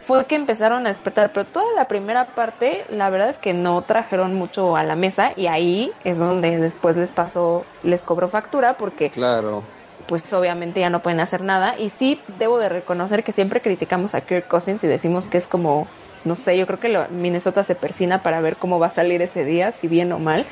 fue 0.07 0.27
que 0.29 0.37
empezaron 0.37 0.87
a 0.87 0.89
despertar, 0.91 1.33
pero 1.33 1.47
toda 1.49 1.67
la 1.75 1.89
primera 1.89 2.33
parte, 2.35 2.85
la 2.89 3.11
verdad 3.11 3.29
es 3.29 3.39
que 3.39 3.55
no 3.55 3.85
trajeron 3.87 4.35
mucho 4.35 4.77
a 4.77 4.85
la 4.85 4.95
mesa 4.95 5.33
y 5.37 5.49
ahí 5.49 5.99
es 6.05 6.19
donde 6.19 6.59
después 6.59 6.97
les 6.97 7.11
pasó, 7.13 7.73
les 7.83 8.05
cobró 8.05 8.29
factura 8.31 8.77
porque 8.77 9.11
claro. 9.11 9.65
pues 10.07 10.33
obviamente 10.33 10.81
ya 10.81 10.91
no 10.91 11.03
pueden 11.03 11.19
hacer 11.21 11.43
nada 11.43 11.77
y 11.79 11.91
sí 11.91 12.25
debo 12.29 12.59
de 12.59 12.69
reconocer 12.69 13.25
que 13.25 13.33
siempre 13.33 13.61
criticamos 13.63 14.15
a 14.15 14.21
Kirk 14.23 14.47
Cousins 14.47 14.85
y 14.85 14.87
decimos 14.89 15.27
que 15.29 15.39
es 15.39 15.49
como 15.49 15.91
no 16.27 16.35
sé, 16.37 16.59
yo 16.59 16.67
creo 16.67 16.81
que 16.81 16.89
lo, 16.89 17.09
Minnesota 17.09 17.65
se 17.65 17.75
persina 17.75 18.23
para 18.23 18.41
ver 18.41 18.57
cómo 18.57 18.79
va 18.79 18.89
a 18.89 18.91
salir 18.91 19.23
ese 19.23 19.45
día, 19.45 19.73
si 19.73 19.89
bien 19.89 20.13
o 20.13 20.19
mal, 20.19 20.45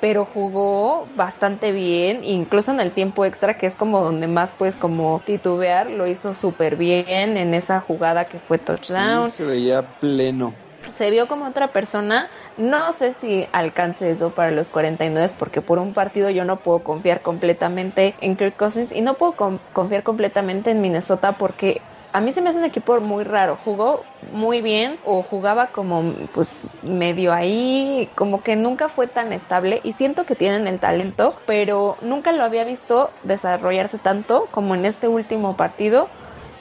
pero 0.00 0.24
jugó 0.24 1.08
bastante 1.14 1.72
bien, 1.72 2.22
incluso 2.22 2.70
en 2.70 2.80
el 2.80 2.92
tiempo 2.92 3.24
extra, 3.24 3.58
que 3.58 3.66
es 3.66 3.76
como 3.76 4.02
donde 4.02 4.26
más 4.28 4.52
puedes 4.52 4.76
como 4.76 5.20
titubear, 5.24 5.90
lo 5.90 6.06
hizo 6.06 6.34
súper 6.34 6.76
bien 6.76 7.36
en 7.36 7.54
esa 7.54 7.80
jugada 7.80 8.26
que 8.26 8.38
fue 8.38 8.58
touchdown. 8.58 9.26
Sí, 9.26 9.38
se 9.38 9.44
veía 9.44 9.82
pleno. 10.00 10.54
Se 10.94 11.10
vio 11.10 11.26
como 11.26 11.46
otra 11.46 11.72
persona, 11.72 12.30
no 12.56 12.92
sé 12.92 13.14
si 13.14 13.48
alcance 13.52 14.10
eso 14.10 14.34
para 14.34 14.50
los 14.50 14.70
49 14.70 15.34
porque 15.38 15.62
por 15.62 15.78
un 15.78 15.92
partido 15.94 16.30
yo 16.30 16.44
no 16.44 16.62
puedo 16.62 16.82
confiar 16.84 17.22
completamente 17.22 18.16
en 18.20 18.36
Kirk 18.36 18.56
Cousins 18.56 18.92
y 18.92 19.02
no 19.02 19.16
puedo 19.18 19.36
confiar 19.72 20.02
completamente 20.02 20.70
en 20.70 20.80
Minnesota 20.80 21.36
porque 21.38 21.86
a 22.12 22.20
mí 22.22 22.32
se 22.32 22.40
me 22.40 22.48
hace 22.50 22.58
un 22.58 22.64
equipo 22.64 22.98
muy 23.00 23.24
raro. 23.24 23.56
Jugó 23.58 24.08
muy 24.22 24.62
bien 24.62 24.98
o 25.02 25.22
jugaba 25.22 25.70
como 25.72 26.28
pues 26.32 26.66
medio 26.80 27.32
ahí, 27.32 28.12
como 28.16 28.42
que 28.42 28.56
nunca 28.56 28.88
fue 28.88 29.06
tan 29.08 29.32
estable 29.34 29.80
y 29.84 29.92
siento 29.92 30.24
que 30.24 30.34
tienen 30.36 30.66
el 30.66 30.80
talento, 30.80 31.42
pero 31.46 31.98
nunca 32.00 32.32
lo 32.32 32.42
había 32.44 32.64
visto 32.64 33.18
desarrollarse 33.22 33.98
tanto 33.98 34.50
como 34.50 34.74
en 34.74 34.86
este 34.86 35.08
último 35.08 35.56
partido 35.56 36.10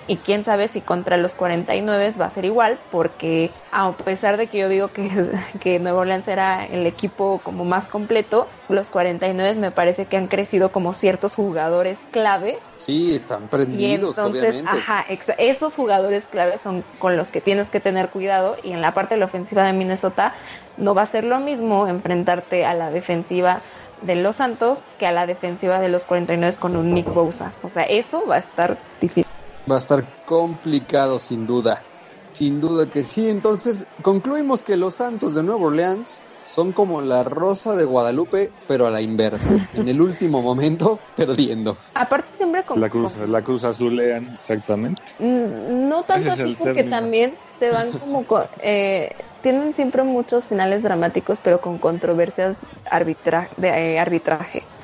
y 0.07 0.17
quién 0.17 0.43
sabe 0.43 0.67
si 0.67 0.81
contra 0.81 1.17
los 1.17 1.33
49 1.33 2.13
va 2.19 2.25
a 2.25 2.29
ser 2.29 2.45
igual, 2.45 2.77
porque 2.91 3.51
a 3.71 3.91
pesar 3.91 4.37
de 4.37 4.47
que 4.47 4.59
yo 4.59 4.69
digo 4.69 4.89
que, 4.89 5.09
que 5.59 5.79
Nuevo 5.79 5.99
Orleans 5.99 6.27
era 6.27 6.65
el 6.65 6.85
equipo 6.85 7.39
como 7.43 7.65
más 7.65 7.87
completo, 7.87 8.47
los 8.69 8.87
49 8.87 9.59
me 9.59 9.71
parece 9.71 10.05
que 10.05 10.17
han 10.17 10.27
crecido 10.27 10.71
como 10.71 10.93
ciertos 10.93 11.35
jugadores 11.35 12.03
clave. 12.11 12.57
Sí, 12.77 13.15
están 13.15 13.47
prendidos, 13.47 13.79
y 13.79 13.93
entonces, 13.93 14.43
obviamente. 14.43 14.69
Ajá, 14.69 15.05
esos 15.37 15.75
jugadores 15.75 16.25
clave 16.25 16.57
son 16.57 16.83
con 16.99 17.17
los 17.17 17.31
que 17.31 17.41
tienes 17.41 17.69
que 17.69 17.79
tener 17.79 18.09
cuidado 18.09 18.57
y 18.63 18.71
en 18.71 18.81
la 18.81 18.93
parte 18.93 19.15
de 19.15 19.19
la 19.19 19.25
ofensiva 19.25 19.63
de 19.63 19.73
Minnesota 19.73 20.33
no 20.77 20.93
va 20.93 21.03
a 21.03 21.05
ser 21.05 21.23
lo 21.23 21.39
mismo 21.39 21.87
enfrentarte 21.87 22.65
a 22.65 22.73
la 22.73 22.91
defensiva 22.91 23.61
de 24.01 24.15
los 24.15 24.35
Santos 24.37 24.83
que 24.99 25.07
a 25.07 25.11
la 25.11 25.25
defensiva 25.25 25.79
de 25.79 25.89
los 25.89 26.05
49 26.05 26.57
con 26.59 26.75
un 26.75 26.93
Nick 26.93 27.11
Bosa. 27.13 27.53
O 27.63 27.69
sea, 27.69 27.83
eso 27.83 28.25
va 28.27 28.35
a 28.35 28.39
estar 28.39 28.77
difícil. 28.99 29.24
Va 29.69 29.75
a 29.75 29.79
estar 29.79 30.07
complicado 30.25 31.19
sin 31.19 31.45
duda. 31.45 31.87
Sin 32.33 32.59
duda 32.59 32.89
que 32.89 33.03
sí. 33.03 33.27
Entonces 33.29 33.87
concluimos 34.01 34.63
que 34.63 34.77
los 34.77 34.95
Santos 34.95 35.33
de 35.33 35.43
Nueva 35.43 35.65
Orleans 35.65 36.29
son 36.43 36.73
como 36.73 37.01
la 37.01 37.23
rosa 37.23 37.75
de 37.75 37.85
Guadalupe, 37.85 38.53
pero 38.67 38.85
a 38.85 38.91
la 38.91 39.01
inversa. 39.01 39.49
en 39.73 39.87
el 39.87 40.01
último 40.01 40.41
momento, 40.41 41.01
perdiendo. 41.15 41.79
Aparte 41.95 42.29
siempre 42.31 42.63
como... 42.63 42.81
La 42.81 42.89
cruz, 42.89 43.15
la 43.17 43.41
cruz 43.43 43.63
azulean, 43.63 44.25
exactamente. 44.33 45.01
No 45.19 46.03
tanto 46.05 46.31
así 46.31 46.55
porque 46.55 46.83
término. 46.83 46.89
también 46.89 47.39
se 47.49 47.71
van 47.71 47.93
como... 47.93 48.27
con- 48.27 48.47
eh, 48.59 49.09
tienen 49.41 49.73
siempre 49.73 50.03
muchos 50.03 50.47
finales 50.47 50.83
dramáticos, 50.83 51.39
pero 51.39 51.61
con 51.61 51.79
controversias 51.79 52.65
arbitra 52.85 53.49
de 53.57 53.93
eh, 53.95 53.99
arbitraje. 53.99 54.74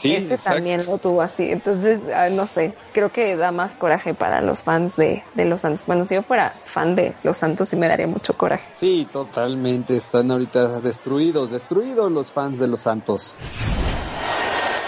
Sí, 0.00 0.14
este 0.14 0.34
exacto. 0.34 0.56
también 0.56 0.86
lo 0.86 0.96
tuvo 0.96 1.20
así. 1.20 1.50
Entonces, 1.50 2.00
ah, 2.14 2.30
no 2.30 2.46
sé, 2.46 2.72
creo 2.92 3.12
que 3.12 3.36
da 3.36 3.52
más 3.52 3.74
coraje 3.74 4.14
para 4.14 4.40
los 4.40 4.62
fans 4.62 4.96
de, 4.96 5.22
de 5.34 5.44
los 5.44 5.60
Santos. 5.60 5.86
Bueno, 5.86 6.06
si 6.06 6.14
yo 6.14 6.22
fuera 6.22 6.54
fan 6.64 6.94
de 6.94 7.14
los 7.22 7.36
Santos, 7.36 7.68
sí 7.68 7.76
me 7.76 7.86
daría 7.86 8.06
mucho 8.06 8.36
coraje. 8.36 8.64
Sí, 8.72 9.06
totalmente. 9.12 9.96
Están 9.96 10.30
ahorita 10.30 10.80
destruidos, 10.80 11.50
destruidos 11.50 12.10
los 12.10 12.32
fans 12.32 12.58
de 12.58 12.68
los 12.68 12.80
Santos. 12.80 13.36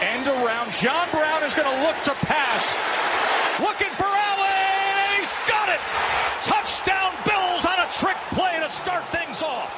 End 0.01 0.27
around. 0.29 0.73
John 0.73 1.09
Brown 1.13 1.43
is 1.47 1.55
going 1.55 1.69
to 1.69 1.83
look 1.83 2.03
to 2.05 2.15
pass. 2.27 2.75
Looking 3.61 3.93
for 3.93 4.07
Allen, 4.07 4.49
and 4.49 5.21
he's 5.21 5.33
got 5.47 5.69
it. 5.69 5.81
Touchdown 6.43 7.13
Bills 7.27 7.67
on 7.67 7.79
a 7.79 7.89
trick 7.93 8.17
play 8.35 8.59
to 8.61 8.69
start 8.71 9.05
things 9.13 9.43
off. 9.43 9.69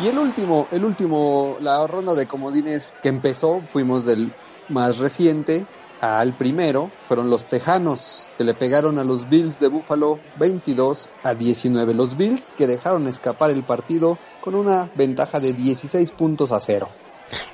Y 0.00 0.08
el 0.08 0.18
último, 0.18 0.66
el 0.70 0.86
último, 0.86 1.58
la 1.60 1.86
ronda 1.86 2.14
de 2.14 2.26
comodines 2.26 2.94
que 3.02 3.10
empezó, 3.10 3.60
fuimos 3.60 4.06
del 4.06 4.32
más 4.70 4.98
reciente 4.98 5.66
al 6.00 6.32
primero, 6.32 6.90
fueron 7.08 7.28
los 7.28 7.46
Tejanos, 7.46 8.30
que 8.38 8.44
le 8.44 8.54
pegaron 8.54 8.98
a 8.98 9.04
los 9.04 9.28
Bills 9.28 9.60
de 9.60 9.68
Buffalo 9.68 10.18
22 10.38 11.10
a 11.22 11.34
19. 11.34 11.92
Los 11.92 12.16
Bills 12.16 12.50
que 12.56 12.66
dejaron 12.66 13.06
escapar 13.06 13.50
el 13.50 13.64
partido 13.64 14.18
con 14.40 14.54
una 14.54 14.90
ventaja 14.94 15.40
de 15.40 15.52
16 15.52 16.12
puntos 16.12 16.52
a 16.52 16.60
cero. 16.60 16.88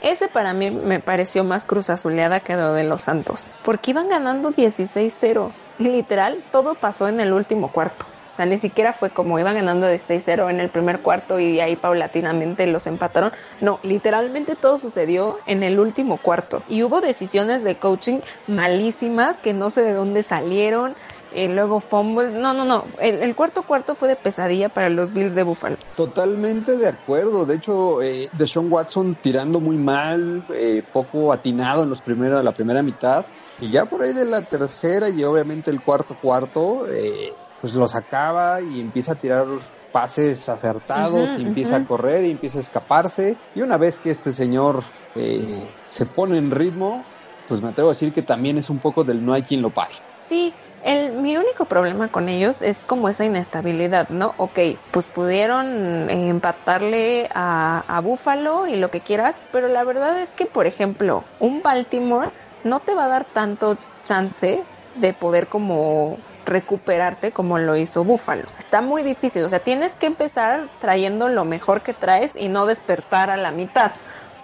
Ese 0.00 0.28
para 0.28 0.54
mí 0.54 0.70
me 0.70 1.00
pareció 1.00 1.44
más 1.44 1.66
cruz 1.66 1.90
azuleada 1.90 2.40
que 2.40 2.54
lo 2.54 2.72
de 2.72 2.84
los 2.84 3.02
Santos, 3.02 3.46
porque 3.64 3.90
iban 3.90 4.08
ganando 4.08 4.52
16-0. 4.52 5.52
Y 5.78 5.84
literal, 5.88 6.42
todo 6.52 6.74
pasó 6.74 7.08
en 7.08 7.20
el 7.20 7.32
último 7.32 7.70
cuarto. 7.70 8.06
O 8.36 8.40
sea, 8.44 8.44
ni 8.44 8.58
siquiera 8.58 8.92
fue 8.92 9.08
como 9.08 9.38
iban 9.38 9.54
ganando 9.54 9.86
de 9.86 9.98
6-0 9.98 10.50
en 10.50 10.60
el 10.60 10.68
primer 10.68 11.00
cuarto 11.00 11.40
y 11.40 11.58
ahí 11.58 11.74
paulatinamente 11.74 12.66
los 12.66 12.86
empataron. 12.86 13.32
No, 13.62 13.80
literalmente 13.82 14.56
todo 14.56 14.76
sucedió 14.76 15.38
en 15.46 15.62
el 15.62 15.80
último 15.80 16.18
cuarto. 16.18 16.62
Y 16.68 16.82
hubo 16.82 17.00
decisiones 17.00 17.64
de 17.64 17.76
coaching 17.76 18.18
malísimas 18.46 19.40
que 19.40 19.54
no 19.54 19.70
sé 19.70 19.80
de 19.80 19.94
dónde 19.94 20.22
salieron. 20.22 20.94
Y 21.34 21.48
luego 21.48 21.80
fumbles. 21.80 22.34
No, 22.34 22.52
no, 22.52 22.66
no. 22.66 22.84
El, 23.00 23.22
el 23.22 23.34
cuarto 23.34 23.62
cuarto 23.62 23.94
fue 23.94 24.06
de 24.08 24.16
pesadilla 24.16 24.68
para 24.68 24.90
los 24.90 25.14
Bills 25.14 25.34
de 25.34 25.42
Buffalo. 25.42 25.78
Totalmente 25.94 26.76
de 26.76 26.88
acuerdo. 26.88 27.46
De 27.46 27.54
hecho, 27.54 28.02
eh, 28.02 28.28
Deshaun 28.34 28.70
Watson 28.70 29.14
tirando 29.14 29.62
muy 29.62 29.78
mal, 29.78 30.44
eh, 30.52 30.82
poco 30.92 31.32
atinado 31.32 31.84
en 31.84 31.88
los 31.88 32.02
primeros, 32.02 32.44
la 32.44 32.52
primera 32.52 32.82
mitad. 32.82 33.24
Y 33.58 33.70
ya 33.70 33.86
por 33.86 34.02
ahí 34.02 34.12
de 34.12 34.26
la 34.26 34.42
tercera 34.42 35.08
y 35.08 35.24
obviamente 35.24 35.70
el 35.70 35.80
cuarto 35.80 36.16
cuarto, 36.20 36.86
eh, 36.86 37.32
pues 37.60 37.74
lo 37.74 37.86
sacaba 37.86 38.62
y 38.62 38.80
empieza 38.80 39.12
a 39.12 39.18
tirar 39.18 39.46
pases 39.90 40.48
acertados, 40.48 41.38
y 41.38 41.42
empieza 41.42 41.76
a 41.76 41.84
correr 41.86 42.24
y 42.24 42.30
empieza 42.30 42.58
a 42.58 42.60
escaparse. 42.60 43.38
Y 43.54 43.62
una 43.62 43.78
vez 43.78 43.98
que 43.98 44.10
este 44.10 44.32
señor 44.32 44.84
eh, 45.14 45.74
se 45.84 46.06
pone 46.06 46.38
en 46.38 46.50
ritmo, 46.50 47.06
pues 47.46 47.62
me 47.62 47.70
atrevo 47.70 47.88
a 47.90 47.92
decir 47.92 48.12
que 48.12 48.22
también 48.22 48.58
es 48.58 48.68
un 48.68 48.78
poco 48.78 49.04
del 49.04 49.24
no 49.24 49.32
hay 49.32 49.42
quien 49.42 49.62
lo 49.62 49.72
pare. 49.72 49.94
Sí, 50.20 50.54
el, 50.82 51.12
mi 51.14 51.36
único 51.36 51.66
problema 51.66 52.10
con 52.10 52.28
ellos 52.28 52.60
es 52.60 52.82
como 52.82 53.08
esa 53.08 53.24
inestabilidad, 53.24 54.08
¿no? 54.10 54.34
Ok, 54.38 54.58
pues 54.90 55.06
pudieron 55.06 56.10
empatarle 56.10 57.28
a, 57.34 57.84
a 57.88 58.00
Buffalo 58.00 58.66
y 58.66 58.76
lo 58.76 58.90
que 58.90 59.02
quieras, 59.02 59.40
pero 59.50 59.68
la 59.68 59.84
verdad 59.84 60.20
es 60.20 60.32
que, 60.32 60.46
por 60.46 60.66
ejemplo, 60.66 61.24
un 61.38 61.62
Baltimore 61.62 62.32
no 62.62 62.80
te 62.80 62.94
va 62.94 63.06
a 63.06 63.08
dar 63.08 63.32
tanto 63.32 63.78
chance 64.04 64.68
de 64.94 65.14
poder 65.14 65.48
como 65.48 66.18
recuperarte 66.46 67.32
como 67.32 67.58
lo 67.58 67.76
hizo 67.76 68.04
Buffalo. 68.04 68.44
Está 68.58 68.80
muy 68.80 69.02
difícil, 69.02 69.44
o 69.44 69.48
sea, 69.48 69.58
tienes 69.58 69.94
que 69.94 70.06
empezar 70.06 70.70
trayendo 70.80 71.28
lo 71.28 71.44
mejor 71.44 71.82
que 71.82 71.92
traes 71.92 72.34
y 72.36 72.48
no 72.48 72.66
despertar 72.66 73.30
a 73.30 73.36
la 73.36 73.50
mitad, 73.50 73.92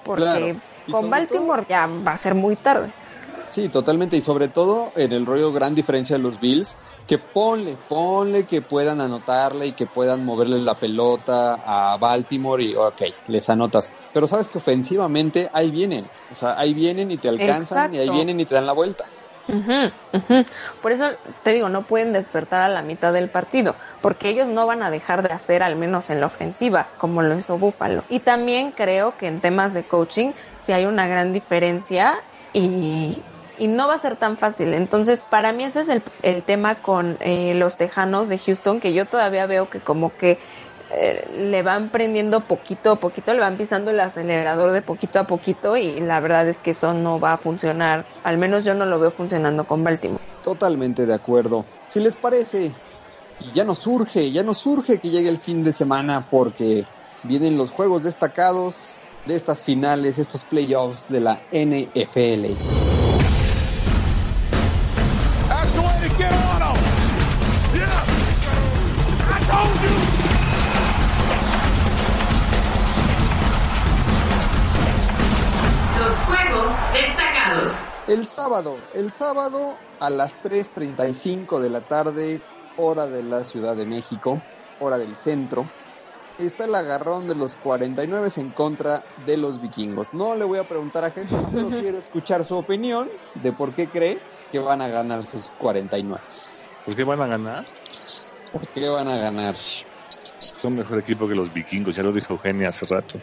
porque 0.04 0.22
Claro. 0.22 0.60
Con 0.90 1.10
Baltimore 1.10 1.64
ya 1.68 1.86
va 1.86 2.12
a 2.12 2.16
ser 2.16 2.34
muy 2.34 2.56
tarde. 2.56 2.92
Sí, 3.46 3.68
totalmente. 3.68 4.16
Y 4.16 4.22
sobre 4.22 4.48
todo 4.48 4.92
en 4.96 5.12
el 5.12 5.26
rollo 5.26 5.52
gran 5.52 5.74
diferencia 5.74 6.16
de 6.16 6.22
los 6.22 6.38
Bills, 6.40 6.76
que 7.06 7.18
ponle, 7.18 7.76
ponle 7.76 8.46
que 8.46 8.62
puedan 8.62 9.00
anotarle 9.00 9.68
y 9.68 9.72
que 9.72 9.86
puedan 9.86 10.24
moverle 10.24 10.58
la 10.58 10.78
pelota 10.78 11.54
a 11.64 11.96
Baltimore 11.98 12.62
y 12.62 12.74
ok, 12.74 13.02
les 13.26 13.48
anotas. 13.48 13.94
Pero 14.12 14.26
sabes 14.26 14.48
que 14.48 14.58
ofensivamente 14.58 15.48
ahí 15.52 15.70
vienen. 15.70 16.10
O 16.30 16.34
sea, 16.34 16.58
ahí 16.58 16.74
vienen 16.74 17.10
y 17.10 17.18
te 17.18 17.28
alcanzan 17.28 17.94
y 17.94 17.98
ahí 17.98 18.10
vienen 18.10 18.40
y 18.40 18.46
te 18.46 18.54
dan 18.54 18.66
la 18.66 18.72
vuelta. 18.72 19.04
Por 20.80 20.92
eso 20.92 21.10
te 21.42 21.52
digo, 21.52 21.68
no 21.68 21.86
pueden 21.86 22.12
despertar 22.12 22.60
a 22.62 22.68
la 22.68 22.82
mitad 22.82 23.12
del 23.12 23.30
partido, 23.30 23.76
porque 24.00 24.28
ellos 24.28 24.48
no 24.48 24.66
van 24.66 24.82
a 24.82 24.90
dejar 24.90 25.22
de 25.26 25.32
hacer, 25.34 25.62
al 25.62 25.76
menos 25.76 26.10
en 26.10 26.20
la 26.20 26.26
ofensiva, 26.26 26.94
como 26.96 27.22
lo 27.22 27.36
hizo 27.36 27.58
Buffalo. 27.58 28.04
Y 28.08 28.20
también 28.20 28.72
creo 28.72 29.16
que 29.16 29.26
en 29.26 29.40
temas 29.40 29.74
de 29.74 29.86
coaching 29.86 30.32
sí 30.56 30.72
hay 30.72 30.86
una 30.86 31.06
gran 31.08 31.32
diferencia 31.32 32.24
y, 32.52 33.26
y 33.56 33.68
no 33.68 33.88
va 33.88 33.94
a 33.94 33.98
ser 33.98 34.16
tan 34.16 34.38
fácil. 34.38 34.74
Entonces, 34.74 35.22
para 35.22 35.52
mí 35.52 35.64
ese 35.64 35.80
es 35.82 35.88
el, 35.88 36.04
el 36.22 36.44
tema 36.44 36.80
con 36.82 37.16
eh, 37.20 37.54
los 37.54 37.76
Tejanos 37.76 38.28
de 38.28 38.38
Houston, 38.38 38.80
que 38.80 38.92
yo 38.94 39.08
todavía 39.08 39.46
veo 39.46 39.68
que 39.70 39.82
como 39.82 40.16
que 40.16 40.40
eh, 40.94 41.26
le 41.34 41.62
van 41.62 41.90
prendiendo 41.90 42.40
poquito 42.40 42.92
a 42.92 42.96
poquito, 42.96 43.32
le 43.32 43.40
van 43.40 43.56
pisando 43.56 43.90
el 43.90 44.00
acelerador 44.00 44.72
de 44.72 44.82
poquito 44.82 45.20
a 45.20 45.26
poquito 45.26 45.76
y 45.76 46.00
la 46.00 46.20
verdad 46.20 46.46
es 46.48 46.58
que 46.58 46.72
eso 46.72 46.92
no 46.92 47.18
va 47.18 47.32
a 47.32 47.36
funcionar, 47.38 48.04
al 48.24 48.36
menos 48.36 48.64
yo 48.64 48.74
no 48.74 48.84
lo 48.84 49.00
veo 49.00 49.10
funcionando 49.10 49.64
con 49.64 49.82
Baltimore. 49.82 50.22
Totalmente 50.42 51.06
de 51.06 51.14
acuerdo. 51.14 51.64
Si 51.88 51.98
les 52.00 52.14
parece, 52.14 52.72
ya 53.54 53.64
nos 53.64 53.78
surge, 53.78 54.30
ya 54.32 54.42
nos 54.42 54.58
surge 54.58 54.98
que 54.98 55.08
llegue 55.08 55.30
el 55.30 55.38
fin 55.38 55.64
de 55.64 55.72
semana 55.72 56.28
porque 56.30 56.84
vienen 57.22 57.56
los 57.56 57.70
juegos 57.70 58.02
destacados 58.02 58.98
de 59.24 59.36
estas 59.36 59.62
finales, 59.62 60.18
estos 60.18 60.44
playoffs 60.44 61.08
de 61.08 61.20
la 61.20 61.40
NFL. 61.52 63.01
Sábado, 78.32 78.88
el 78.94 79.12
sábado 79.12 79.78
a 80.00 80.08
las 80.10 80.40
3.35 80.42 81.60
de 81.60 81.70
la 81.70 81.82
tarde, 81.82 82.42
hora 82.76 83.06
de 83.06 83.22
la 83.22 83.44
Ciudad 83.44 83.76
de 83.76 83.86
México, 83.86 84.42
hora 84.78 84.98
del 84.98 85.16
centro, 85.16 85.70
está 86.38 86.64
el 86.64 86.74
agarrón 86.74 87.28
de 87.28 87.34
los 87.34 87.54
49 87.56 88.30
en 88.36 88.52
contra 88.52 89.04
de 89.16 89.36
los 89.36 89.60
vikingos. 89.60 90.12
No 90.12 90.34
le 90.34 90.44
voy 90.44 90.58
a 90.58 90.64
preguntar 90.66 91.04
a 91.04 91.10
Jesús, 91.10 91.38
pero 91.52 91.68
quiero 91.80 91.98
escuchar 91.98 92.44
su 92.44 92.56
opinión 92.56 93.10
de 93.34 93.52
por 93.52 93.74
qué 93.74 93.90
cree 93.90 94.22
que 94.50 94.58
van 94.58 94.80
a 94.80 94.88
ganar 94.88 95.26
sus 95.26 95.50
49. 95.50 96.24
¿Por 96.84 96.96
qué 96.96 97.04
van 97.04 97.20
a 97.20 97.26
ganar? 97.26 97.66
¿Por 98.50 98.68
qué 98.68 98.88
van 98.88 99.08
a 99.08 99.16
ganar? 99.18 99.56
Son 99.56 100.74
mejor 100.74 100.98
equipo 100.98 101.28
que 101.28 101.34
los 101.34 101.52
vikingos, 101.52 101.96
ya 101.96 102.02
lo 102.02 102.12
dijo 102.12 102.32
Eugenia 102.32 102.68
hace 102.68 102.86
rato. 102.86 103.20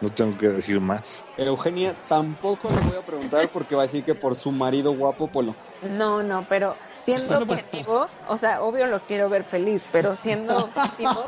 No 0.00 0.10
tengo 0.10 0.36
que 0.36 0.48
decir 0.48 0.80
más. 0.80 1.24
Eugenia 1.36 1.94
tampoco 2.06 2.70
le 2.70 2.80
voy 2.80 2.96
a 2.96 3.02
preguntar 3.02 3.50
porque 3.50 3.74
va 3.74 3.82
a 3.82 3.86
decir 3.86 4.04
que 4.04 4.14
por 4.14 4.34
su 4.36 4.52
marido 4.52 4.92
guapo, 4.92 5.30
Polo. 5.30 5.56
No, 5.80 6.22
no, 6.22 6.46
pero 6.48 6.76
siendo 6.98 7.38
objetivos, 7.38 8.20
o 8.26 8.36
sea, 8.36 8.62
obvio 8.62 8.86
lo 8.86 9.04
quiero 9.04 9.28
ver 9.28 9.44
feliz, 9.44 9.86
pero 9.90 10.14
siendo 10.16 10.56
objetivos, 10.64 11.26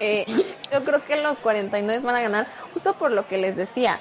eh, 0.00 0.24
yo 0.72 0.82
creo 0.84 1.04
que 1.04 1.16
los 1.16 1.38
49 1.40 2.02
van 2.02 2.16
a 2.16 2.20
ganar 2.22 2.46
justo 2.72 2.96
por 2.98 3.12
lo 3.12 3.26
que 3.26 3.38
les 3.38 3.56
decía. 3.56 4.00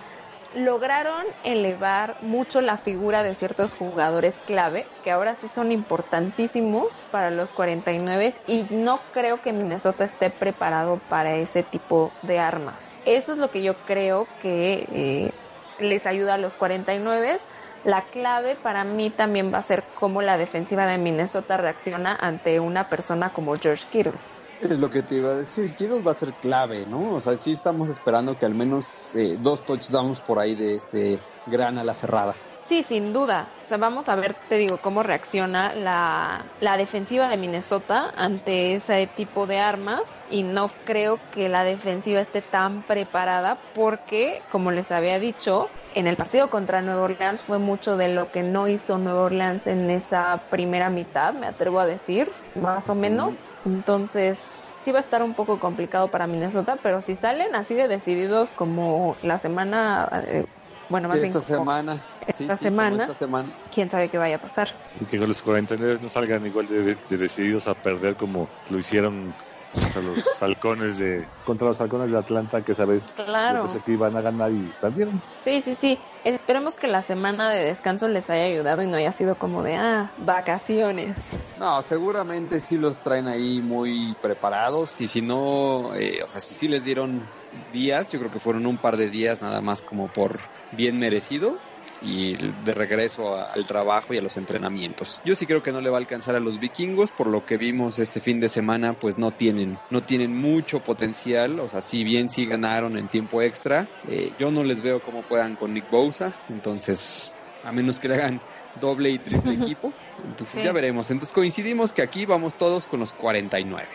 Lograron 0.53 1.25
elevar 1.43 2.17
mucho 2.21 2.59
la 2.59 2.77
figura 2.77 3.23
de 3.23 3.35
ciertos 3.35 3.73
jugadores 3.73 4.39
clave, 4.39 4.91
que 5.01 5.11
ahora 5.11 5.35
sí 5.35 5.47
son 5.47 5.71
importantísimos 5.71 7.05
para 7.09 7.31
los 7.31 7.53
49 7.53 8.33
y 8.45 8.67
no 8.69 9.09
creo 9.11 9.41
que 9.41 9.53
Minnesota 9.53 10.03
esté 10.03 10.29
preparado 10.29 10.99
para 11.07 11.37
ese 11.37 11.63
tipo 11.63 12.17
de 12.21 12.39
armas. 12.39 12.91
Eso 13.05 13.31
es 13.31 13.37
lo 13.37 13.49
que 13.49 13.63
yo 13.63 13.83
creo 13.85 14.27
que 14.39 14.85
eh, 14.91 15.39
les 15.77 16.05
ayuda 16.05 16.33
a 16.33 16.37
los 16.37 16.57
49 16.57 17.37
la 17.83 18.09
clave 18.09 18.55
para 18.55 18.83
mí 18.83 19.09
también 19.09 19.51
va 19.53 19.57
a 19.57 19.63
ser 19.63 19.89
cómo 19.93 20.21
la 20.21 20.37
defensiva 20.37 20.85
de 20.85 20.97
Minnesota 20.97 21.57
reacciona 21.57 22.15
ante 22.15 22.59
una 22.59 22.89
persona 22.89 23.33
como 23.33 23.55
George 23.59 23.85
Kittle. 23.89 24.19
Es 24.61 24.79
lo 24.79 24.89
que 24.91 25.01
te 25.03 25.15
iba 25.15 25.31
a 25.31 25.37
decir. 25.37 25.73
Kittle 25.75 26.01
va 26.03 26.11
a 26.11 26.15
ser 26.15 26.35
clave, 26.35 26.85
¿no? 26.85 27.13
O 27.13 27.19
sea, 27.19 27.35
sí 27.37 27.51
estamos 27.51 27.89
esperando 27.89 28.37
que 28.37 28.45
al 28.45 28.53
menos 28.53 29.13
eh, 29.15 29.37
dos 29.39 29.65
touchdowns 29.65 30.21
por 30.21 30.39
ahí 30.39 30.55
de 30.55 30.75
este 30.75 31.25
gran 31.45 31.79
a 31.79 31.83
la 31.83 31.95
cerrada. 31.95 32.50
Sí, 32.63 32.83
sin 32.83 33.11
duda. 33.11 33.57
O 33.61 33.65
sea, 33.65 33.77
vamos 33.77 34.07
a 34.07 34.15
ver, 34.15 34.35
te 34.47 34.57
digo, 34.57 34.81
cómo 34.81 35.01
reacciona 35.03 35.73
la, 35.73 36.53
la 36.59 36.77
defensiva 36.77 37.27
de 37.27 37.35
Minnesota 37.37 38.11
ante 38.15 38.75
ese 38.75 39.07
tipo 39.07 39.47
de 39.47 39.57
armas. 39.59 40.21
Y 40.27 40.43
no 40.43 40.69
creo 40.83 41.27
que 41.29 41.49
la 41.49 41.63
defensiva 41.63 42.21
esté 42.21 42.41
tan 42.43 42.83
preparada 42.83 43.65
porque, 43.73 44.45
como 44.49 44.71
les 44.71 44.91
había 44.91 45.19
dicho, 45.19 45.73
en 45.89 46.05
el 46.07 46.17
partido 46.17 46.49
contra 46.51 46.81
Nueva 46.83 47.01
Orleans 47.01 47.41
fue 47.43 47.57
mucho 47.59 47.97
de 47.97 48.09
lo 48.09 48.29
que 48.31 48.43
no 48.43 48.67
hizo 48.67 48.97
Nueva 48.99 49.23
Orleans 49.23 49.65
en 49.67 49.89
esa 49.89 50.47
primera 50.49 50.89
mitad, 50.91 51.33
me 51.33 51.47
atrevo 51.47 51.79
a 51.79 51.85
decir, 51.87 52.31
más 52.53 52.89
o 52.89 52.95
menos. 52.95 53.47
Entonces, 53.63 54.73
sí 54.75 54.91
va 54.91 54.99
a 54.99 55.01
estar 55.01 55.21
un 55.23 55.35
poco 55.35 55.59
complicado 55.59 56.09
para 56.11 56.27
Minnesota, 56.27 56.79
pero 56.81 57.01
si 57.01 57.15
salen 57.15 57.53
así 57.55 57.75
de 57.75 57.87
decididos 57.87 58.53
como 58.53 59.17
la 59.21 59.37
semana, 59.37 60.09
eh, 60.27 60.47
bueno, 60.91 61.07
más 61.07 61.21
bien 61.21 61.29
esta 61.35 61.39
como- 61.39 61.63
semana. 61.71 62.05
esta 62.19 62.57
Sí, 62.57 62.63
semana. 62.63 63.03
esta 63.03 63.15
semana. 63.15 63.53
quién 63.71 63.89
sabe 63.89 64.09
qué 64.09 64.17
vaya 64.17 64.35
a 64.35 64.39
pasar. 64.39 64.69
Y 64.99 65.05
que 65.07 65.17
los 65.17 65.41
49 65.41 65.97
no 66.01 66.09
salgan 66.09 66.45
igual 66.45 66.67
de, 66.67 66.83
de- 66.83 66.95
de 67.07 67.17
decididos 67.17 67.67
a 67.67 67.75
perder 67.75 68.15
como 68.17 68.51
lo 68.67 68.77
hicieron 68.77 69.35
contra 69.71 70.01
los 70.01 70.17
halcones 70.41 70.97
de 70.97 71.27
contra 71.43 71.67
los 71.67 71.79
halcones 71.81 72.11
de 72.11 72.17
Atlanta 72.17 72.61
que 72.61 72.75
sabes 72.75 73.07
Claro. 73.15 73.65
que 73.83 73.91
iban 73.91 74.15
a 74.15 74.21
ganar 74.21 74.51
y 74.51 74.71
perdieron 74.79 75.21
Sí, 75.33 75.61
sí, 75.61 75.75
sí. 75.75 75.99
Esperemos 76.23 76.75
que 76.75 76.87
la 76.87 77.01
semana 77.01 77.49
de 77.49 77.63
descanso 77.63 78.07
les 78.07 78.29
haya 78.29 78.43
ayudado 78.45 78.83
y 78.83 78.87
no 78.87 78.97
haya 78.97 79.11
sido 79.11 79.37
como 79.37 79.63
de, 79.63 79.75
ah, 79.75 80.13
vacaciones. 80.17 81.39
No, 81.57 81.81
seguramente 81.81 82.59
sí 82.59 82.77
los 82.77 83.01
traen 83.01 83.27
ahí 83.27 83.61
muy 83.61 84.15
preparados 84.21 84.99
y 85.01 85.07
si 85.07 85.21
no, 85.21 85.93
eh, 85.95 86.19
o 86.23 86.27
sea, 86.27 86.39
si 86.41 86.53
sí 86.53 86.67
les 86.67 86.83
dieron 86.83 87.27
días, 87.71 88.11
yo 88.11 88.19
creo 88.19 88.31
que 88.31 88.39
fueron 88.39 88.65
un 88.65 88.77
par 88.77 88.97
de 88.97 89.09
días 89.09 89.41
nada 89.41 89.61
más 89.61 89.81
como 89.81 90.09
por 90.09 90.39
bien 90.71 90.97
merecido 90.99 91.59
y 92.01 92.35
de 92.35 92.73
regreso 92.73 93.37
al 93.37 93.65
trabajo 93.67 94.13
y 94.13 94.17
a 94.17 94.21
los 94.21 94.35
entrenamientos. 94.35 95.21
Yo 95.23 95.35
sí 95.35 95.45
creo 95.45 95.61
que 95.61 95.71
no 95.71 95.81
le 95.81 95.89
va 95.89 95.97
a 95.97 95.99
alcanzar 95.99 96.35
a 96.35 96.39
los 96.39 96.57
vikingos, 96.59 97.11
por 97.11 97.27
lo 97.27 97.45
que 97.45 97.57
vimos 97.57 97.99
este 97.99 98.19
fin 98.19 98.39
de 98.39 98.49
semana, 98.49 98.95
pues 98.95 99.17
no 99.17 99.33
tienen, 99.33 99.79
no 99.89 100.01
tienen 100.01 100.33
mucho 100.33 100.81
potencial, 100.81 101.59
o 101.59 101.69
sea, 101.69 101.81
si 101.81 102.03
bien 102.03 102.27
sí 102.29 102.47
ganaron 102.47 102.97
en 102.97 103.07
tiempo 103.07 103.41
extra, 103.41 103.91
eh, 104.03 104.33
yo 104.37 104.51
no 104.51 104.63
les 104.63 104.81
veo 104.81 105.01
cómo 105.01 105.23
puedan 105.25 105.55
con 105.55 105.73
Nick 105.73 105.87
Bosa, 105.89 106.35
entonces, 106.49 107.37
a 107.61 107.71
menos 107.71 107.99
que 107.99 108.07
le 108.07 108.15
hagan 108.15 108.41
doble 108.73 109.11
y 109.11 109.19
triple 109.19 109.53
equipo, 109.75 109.93
entonces 110.23 110.59
Sí. 110.59 110.65
ya 110.65 110.71
veremos. 110.71 111.09
Entonces 111.11 111.33
coincidimos 111.33 111.93
que 111.93 112.01
aquí 112.01 112.25
vamos 112.25 112.55
todos 112.55 112.87
con 112.87 112.99
los 112.99 113.13
49. 113.13 113.89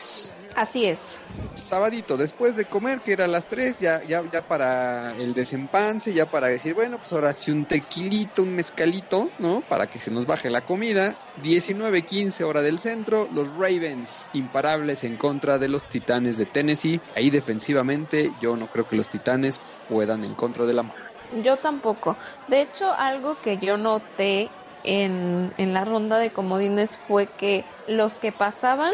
Así 0.54 0.86
es. 0.86 1.20
Sabadito, 1.54 2.16
después 2.16 2.56
de 2.56 2.66
comer, 2.66 3.02
que 3.02 3.12
era 3.12 3.26
las 3.26 3.46
3, 3.46 3.78
ya, 3.78 4.02
ya, 4.04 4.22
ya 4.30 4.46
para 4.46 5.14
el 5.16 5.34
desempance, 5.34 6.12
ya 6.14 6.26
para 6.30 6.48
decir, 6.48 6.74
bueno, 6.74 6.98
pues 6.98 7.12
ahora 7.12 7.32
sí 7.34 7.50
un 7.50 7.66
tequilito, 7.66 8.42
un 8.42 8.54
mezcalito, 8.54 9.34
¿no? 9.38 9.62
Para 9.68 9.88
que 9.88 9.98
se 10.00 10.10
nos 10.10 10.24
baje 10.26 10.48
la 10.50 10.64
comida. 10.64 11.18
19-15 11.36 12.42
hora 12.44 12.62
del 12.62 12.78
centro, 12.78 13.28
los 13.30 13.52
Ravens 13.52 14.30
imparables 14.32 15.04
en 15.04 15.16
contra 15.16 15.58
de 15.58 15.68
los 15.68 15.86
Titanes 15.88 16.38
de 16.38 16.46
Tennessee. 16.46 17.02
Ahí 17.14 17.28
defensivamente 17.30 18.32
yo 18.38 18.56
no 18.56 18.68
creo 18.68 18.86
que 18.86 18.96
los 18.96 19.08
Titanes 19.08 19.60
puedan 19.86 20.24
en 20.24 20.34
contra 20.34 20.64
de 20.64 20.72
la 20.74 20.82
mano. 20.82 21.04
Yo 21.42 21.58
tampoco. 21.58 22.16
De 22.46 22.62
hecho, 22.62 22.92
algo 22.92 23.40
que 23.40 23.58
yo 23.58 23.76
noté 23.76 24.50
en, 24.82 25.54
en 25.56 25.74
la 25.74 25.84
ronda 25.84 26.18
de 26.18 26.32
comodines 26.32 26.98
fue 26.98 27.28
que 27.36 27.66
los 27.86 28.18
que 28.18 28.32
pasaban, 28.32 28.92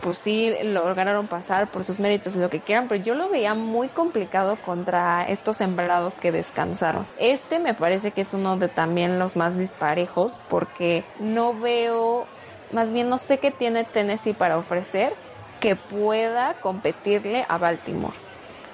pues 0.00 0.18
sí, 0.18 0.54
lograron 0.62 1.26
pasar 1.28 1.70
por 1.70 1.84
sus 1.84 1.98
méritos 1.98 2.36
y 2.36 2.38
lo 2.38 2.50
que 2.50 2.62
quieran, 2.62 2.86
pero 2.88 3.02
yo 3.02 3.14
lo 3.14 3.28
veía 3.30 3.54
muy 3.54 3.88
complicado 3.88 4.60
contra 4.62 5.24
estos 5.24 5.56
sembrados 5.56 6.14
que 6.18 6.30
descansaron. 6.32 7.08
Este 7.16 7.58
me 7.58 7.74
parece 7.74 8.12
que 8.12 8.20
es 8.20 8.32
uno 8.32 8.56
de 8.58 8.68
también 8.68 9.18
los 9.18 9.36
más 9.36 9.58
disparejos 9.58 10.40
porque 10.48 11.10
no 11.16 11.58
veo, 11.58 12.28
más 12.70 12.92
bien 12.92 13.08
no 13.08 13.18
sé 13.18 13.40
qué 13.40 13.50
tiene 13.50 13.84
Tennessee 13.84 14.34
para 14.34 14.58
ofrecer 14.58 15.16
que 15.58 15.74
pueda 15.74 16.60
competirle 16.60 17.44
a 17.48 17.58
Baltimore 17.58 18.16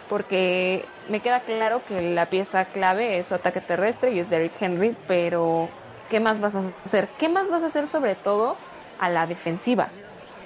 porque 0.06 0.94
me 1.06 1.22
queda 1.22 1.44
claro 1.44 1.84
que 1.84 2.00
la 2.02 2.28
pieza 2.30 2.66
clave 2.70 3.18
es 3.18 3.28
su 3.28 3.34
ataque 3.34 3.60
terrestre 3.60 4.12
y 4.12 4.18
es 4.18 4.28
Derrick 4.28 4.60
Henry, 4.60 4.96
pero 5.06 5.74
¿qué 6.08 6.20
más 6.20 6.40
vas 6.40 6.54
a 6.54 6.74
hacer? 6.84 7.14
¿Qué 7.16 7.28
más 7.28 7.48
vas 7.50 7.62
a 7.62 7.66
hacer 7.66 7.86
sobre 7.86 8.16
todo 8.16 8.62
a 8.98 9.10
la 9.10 9.26
defensiva. 9.26 9.96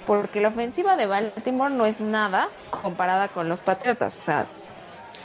Porque 0.05 0.41
la 0.41 0.49
ofensiva 0.49 0.97
de 0.97 1.07
Baltimore 1.07 1.75
no 1.75 1.87
es 1.87 2.01
nada 2.01 2.49
comparada 2.71 3.29
con 3.31 3.49
los 3.49 3.63
Patriotas. 3.63 4.19
O 4.19 4.23
sea, 4.23 4.53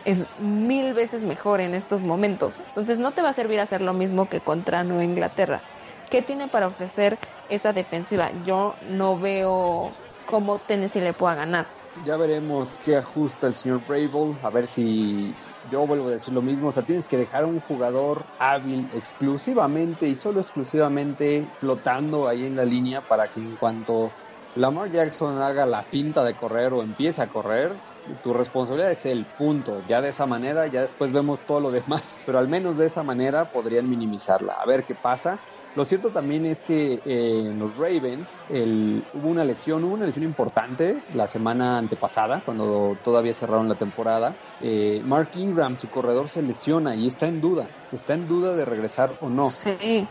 es 0.05 0.31
mil 0.37 0.93
veces 0.93 1.25
mejor 1.25 1.61
en 1.61 1.73
estos 1.75 2.01
momentos. 2.01 2.59
Entonces 2.59 2.99
no 2.99 3.13
te 3.13 3.21
va 3.21 3.29
a 3.29 3.33
servir 3.33 3.59
hacer 3.59 3.81
lo 3.81 3.93
mismo 3.93 4.29
que 4.29 4.41
contra 4.43 4.83
Nueva 4.83 5.03
Inglaterra. 5.03 5.65
¿Qué 6.09 6.21
tiene 6.21 6.47
para 6.49 6.67
ofrecer 6.67 7.19
esa 7.47 7.73
defensiva? 7.73 8.31
Yo 8.41 8.77
no 8.81 9.19
veo 9.19 10.01
cómo 10.25 10.61
Tennessee 10.61 11.01
le 11.01 11.13
pueda 11.13 11.35
ganar. 11.35 11.75
Ya 11.95 12.17
veremos 12.17 12.77
qué 12.79 12.95
ajusta 12.95 13.47
el 13.47 13.53
señor 13.55 13.83
Brable, 13.85 14.39
a 14.41 14.49
ver 14.49 14.67
si 14.67 15.52
yo 15.63 15.87
vuelvo 15.87 16.09
a 16.09 16.11
decir 16.11 16.33
lo 16.33 16.41
mismo, 16.41 16.67
o 16.67 16.71
sea, 16.71 16.85
tienes 16.85 17.07
que 17.07 17.17
dejar 17.17 17.43
a 17.45 17.47
un 17.47 17.59
jugador 17.61 18.29
hábil 18.37 18.89
exclusivamente 18.93 20.07
y 20.09 20.15
solo 20.17 20.41
exclusivamente 20.41 21.53
flotando 21.59 22.27
ahí 22.27 22.45
en 22.45 22.55
la 22.55 22.65
línea 22.65 23.03
para 23.07 23.29
que 23.29 23.41
en 23.41 23.57
cuanto 23.57 24.15
Lamar 24.55 24.91
Jackson 24.91 25.37
haga 25.41 25.65
la 25.65 25.87
pinta 25.89 26.23
de 26.23 26.35
correr 26.35 26.73
o 26.73 26.83
empiece 26.83 27.21
a 27.21 27.29
correr, 27.29 27.81
tu 28.21 28.33
responsabilidad 28.33 28.91
es 28.91 29.05
el 29.05 29.31
punto. 29.31 29.81
Ya 29.85 30.01
de 30.01 30.09
esa 30.09 30.27
manera, 30.27 30.67
ya 30.67 30.81
después 30.81 31.11
vemos 31.11 31.45
todo 31.45 31.59
lo 31.61 31.71
demás, 31.71 32.21
pero 32.25 32.39
al 32.39 32.49
menos 32.49 32.77
de 32.77 32.85
esa 32.85 33.03
manera 33.03 33.49
podrían 33.51 33.87
minimizarla. 33.89 34.53
A 34.61 34.65
ver 34.67 34.85
qué 34.85 34.95
pasa. 34.95 35.43
Lo 35.75 35.85
cierto 35.85 36.11
también 36.11 36.45
es 36.45 36.61
que 36.61 37.01
eh, 37.03 37.49
en 37.49 37.57
los 37.57 37.75
Ravens 37.75 38.43
el, 38.49 39.03
hubo 39.11 39.29
una 39.29 39.43
lesión, 39.43 39.83
hubo 39.83 39.95
una 39.95 40.05
lesión 40.05 40.23
importante 40.23 41.01
la 41.13 41.27
semana 41.27 41.79
antepasada, 41.79 42.41
cuando 42.41 42.95
todavía 43.03 43.33
cerraron 43.33 43.67
la 43.67 43.75
temporada. 43.75 44.35
Eh, 44.61 45.01
Mark 45.03 45.31
Ingram, 45.33 45.79
su 45.79 45.89
corredor, 45.89 46.29
se 46.29 46.43
lesiona 46.43 46.95
y 46.95 47.07
está 47.07 47.27
en 47.27 47.41
duda. 47.41 47.67
Está 47.91 48.13
en 48.13 48.27
duda 48.27 48.55
de 48.55 48.65
regresar 48.65 49.15
o 49.19 49.29
no. 49.29 49.49
Sí. 49.49 50.07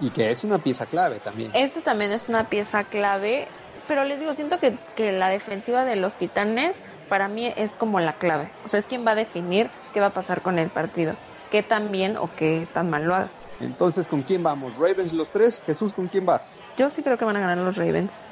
Y 0.00 0.10
que 0.10 0.30
es 0.30 0.42
una 0.42 0.58
pieza 0.58 0.86
clave 0.86 1.20
también. 1.20 1.52
Eso 1.54 1.80
también 1.82 2.10
es 2.10 2.28
una 2.28 2.48
pieza 2.48 2.82
clave. 2.82 3.46
Pero 3.86 4.04
les 4.04 4.18
digo, 4.18 4.34
siento 4.34 4.58
que, 4.58 4.76
que 4.96 5.12
la 5.12 5.28
defensiva 5.28 5.84
de 5.84 5.94
los 5.94 6.16
Titanes 6.16 6.82
para 7.08 7.28
mí 7.28 7.52
es 7.56 7.76
como 7.76 8.00
la 8.00 8.14
clave. 8.14 8.50
O 8.64 8.68
sea, 8.68 8.80
es 8.80 8.86
quien 8.88 9.06
va 9.06 9.12
a 9.12 9.14
definir 9.14 9.70
qué 9.92 10.00
va 10.00 10.06
a 10.06 10.14
pasar 10.14 10.42
con 10.42 10.58
el 10.58 10.70
partido. 10.70 11.14
Qué 11.50 11.62
tan 11.62 11.92
bien 11.92 12.16
o 12.16 12.28
qué 12.34 12.66
tan 12.72 12.90
mal 12.90 13.04
lo 13.04 13.14
haga. 13.14 13.30
Entonces, 13.58 14.06
¿con 14.08 14.22
quién 14.22 14.42
vamos? 14.42 14.76
¿Ravens 14.78 15.12
los 15.12 15.30
tres? 15.30 15.62
Jesús, 15.64 15.92
¿con 15.92 16.08
quién 16.08 16.26
vas? 16.26 16.60
Yo 16.76 16.90
sí 16.90 17.02
creo 17.02 17.16
que 17.16 17.24
van 17.24 17.36
a 17.36 17.40
ganar 17.40 17.58
los 17.58 17.76
Ravens. 17.76 18.26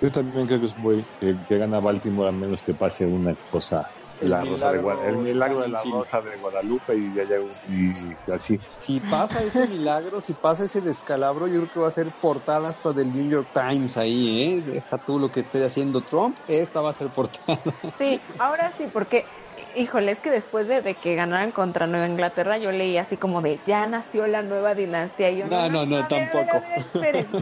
Yo 0.00 0.10
también 0.12 0.46
creo 0.46 0.60
que 0.60 0.66
es 0.66 0.76
muy, 0.76 1.08
que, 1.18 1.36
que 1.48 1.58
gana 1.58 1.80
Baltimore 1.80 2.28
a 2.28 2.32
menos 2.32 2.62
que 2.62 2.74
pase 2.74 3.06
una 3.06 3.34
cosa. 3.48 3.82
El 4.20 4.30
La 4.30 4.42
rosa 4.44 4.72
de 4.72 4.80
Gua- 4.80 4.98
el 5.08 5.18
milagro 5.18 5.60
de 5.62 5.68
la 5.68 5.80
rosa 5.82 6.20
de 6.20 6.36
Guadalupe 6.36 6.96
y, 6.98 7.14
ya 7.14 7.22
llegó- 7.22 7.50
y 7.68 8.16
así. 8.32 8.58
Si 8.80 9.00
pasa 9.00 9.44
ese 9.44 9.68
milagro, 9.68 10.20
si 10.20 10.34
pasa 10.34 10.64
ese 10.64 10.80
descalabro, 10.80 11.46
yo 11.46 11.54
creo 11.58 11.70
que 11.70 11.78
va 11.80 11.88
a 11.88 11.92
ser 11.92 12.12
portada 12.20 12.68
hasta 12.68 12.92
del 12.92 13.12
New 13.12 13.28
York 13.28 13.50
Times 13.54 13.96
ahí, 13.96 14.42
¿eh? 14.42 14.62
Deja 14.64 14.98
tú 14.98 15.20
lo 15.20 15.30
que 15.30 15.38
esté 15.40 15.64
haciendo 15.64 16.04
Trump, 16.04 16.36
esta 16.48 16.80
va 16.80 16.90
a 16.90 16.94
ser 16.94 17.10
portada. 17.10 17.62
Sí, 17.96 18.20
ahora 18.38 18.72
sí, 18.72 18.88
porque, 18.88 19.28
híjole, 19.74 20.12
es 20.12 20.20
que 20.20 20.30
después 20.30 20.68
de, 20.68 20.82
de 20.82 20.96
que 20.96 21.14
ganaran 21.14 21.52
contra 21.52 21.86
Nueva 21.86 22.06
Inglaterra, 22.06 22.58
yo 22.58 22.72
leí 22.72 22.96
así 22.96 23.16
como 23.16 23.42
de, 23.42 23.60
ya 23.64 23.86
nació 23.86 24.26
la 24.26 24.42
nueva 24.42 24.74
dinastía. 24.74 25.30
Y 25.30 25.38
yo, 25.38 25.46
No, 25.46 25.68
no, 25.68 25.86
no, 25.86 25.96
ver, 25.96 26.08
tampoco. 26.08 26.62
ver. 26.94 27.26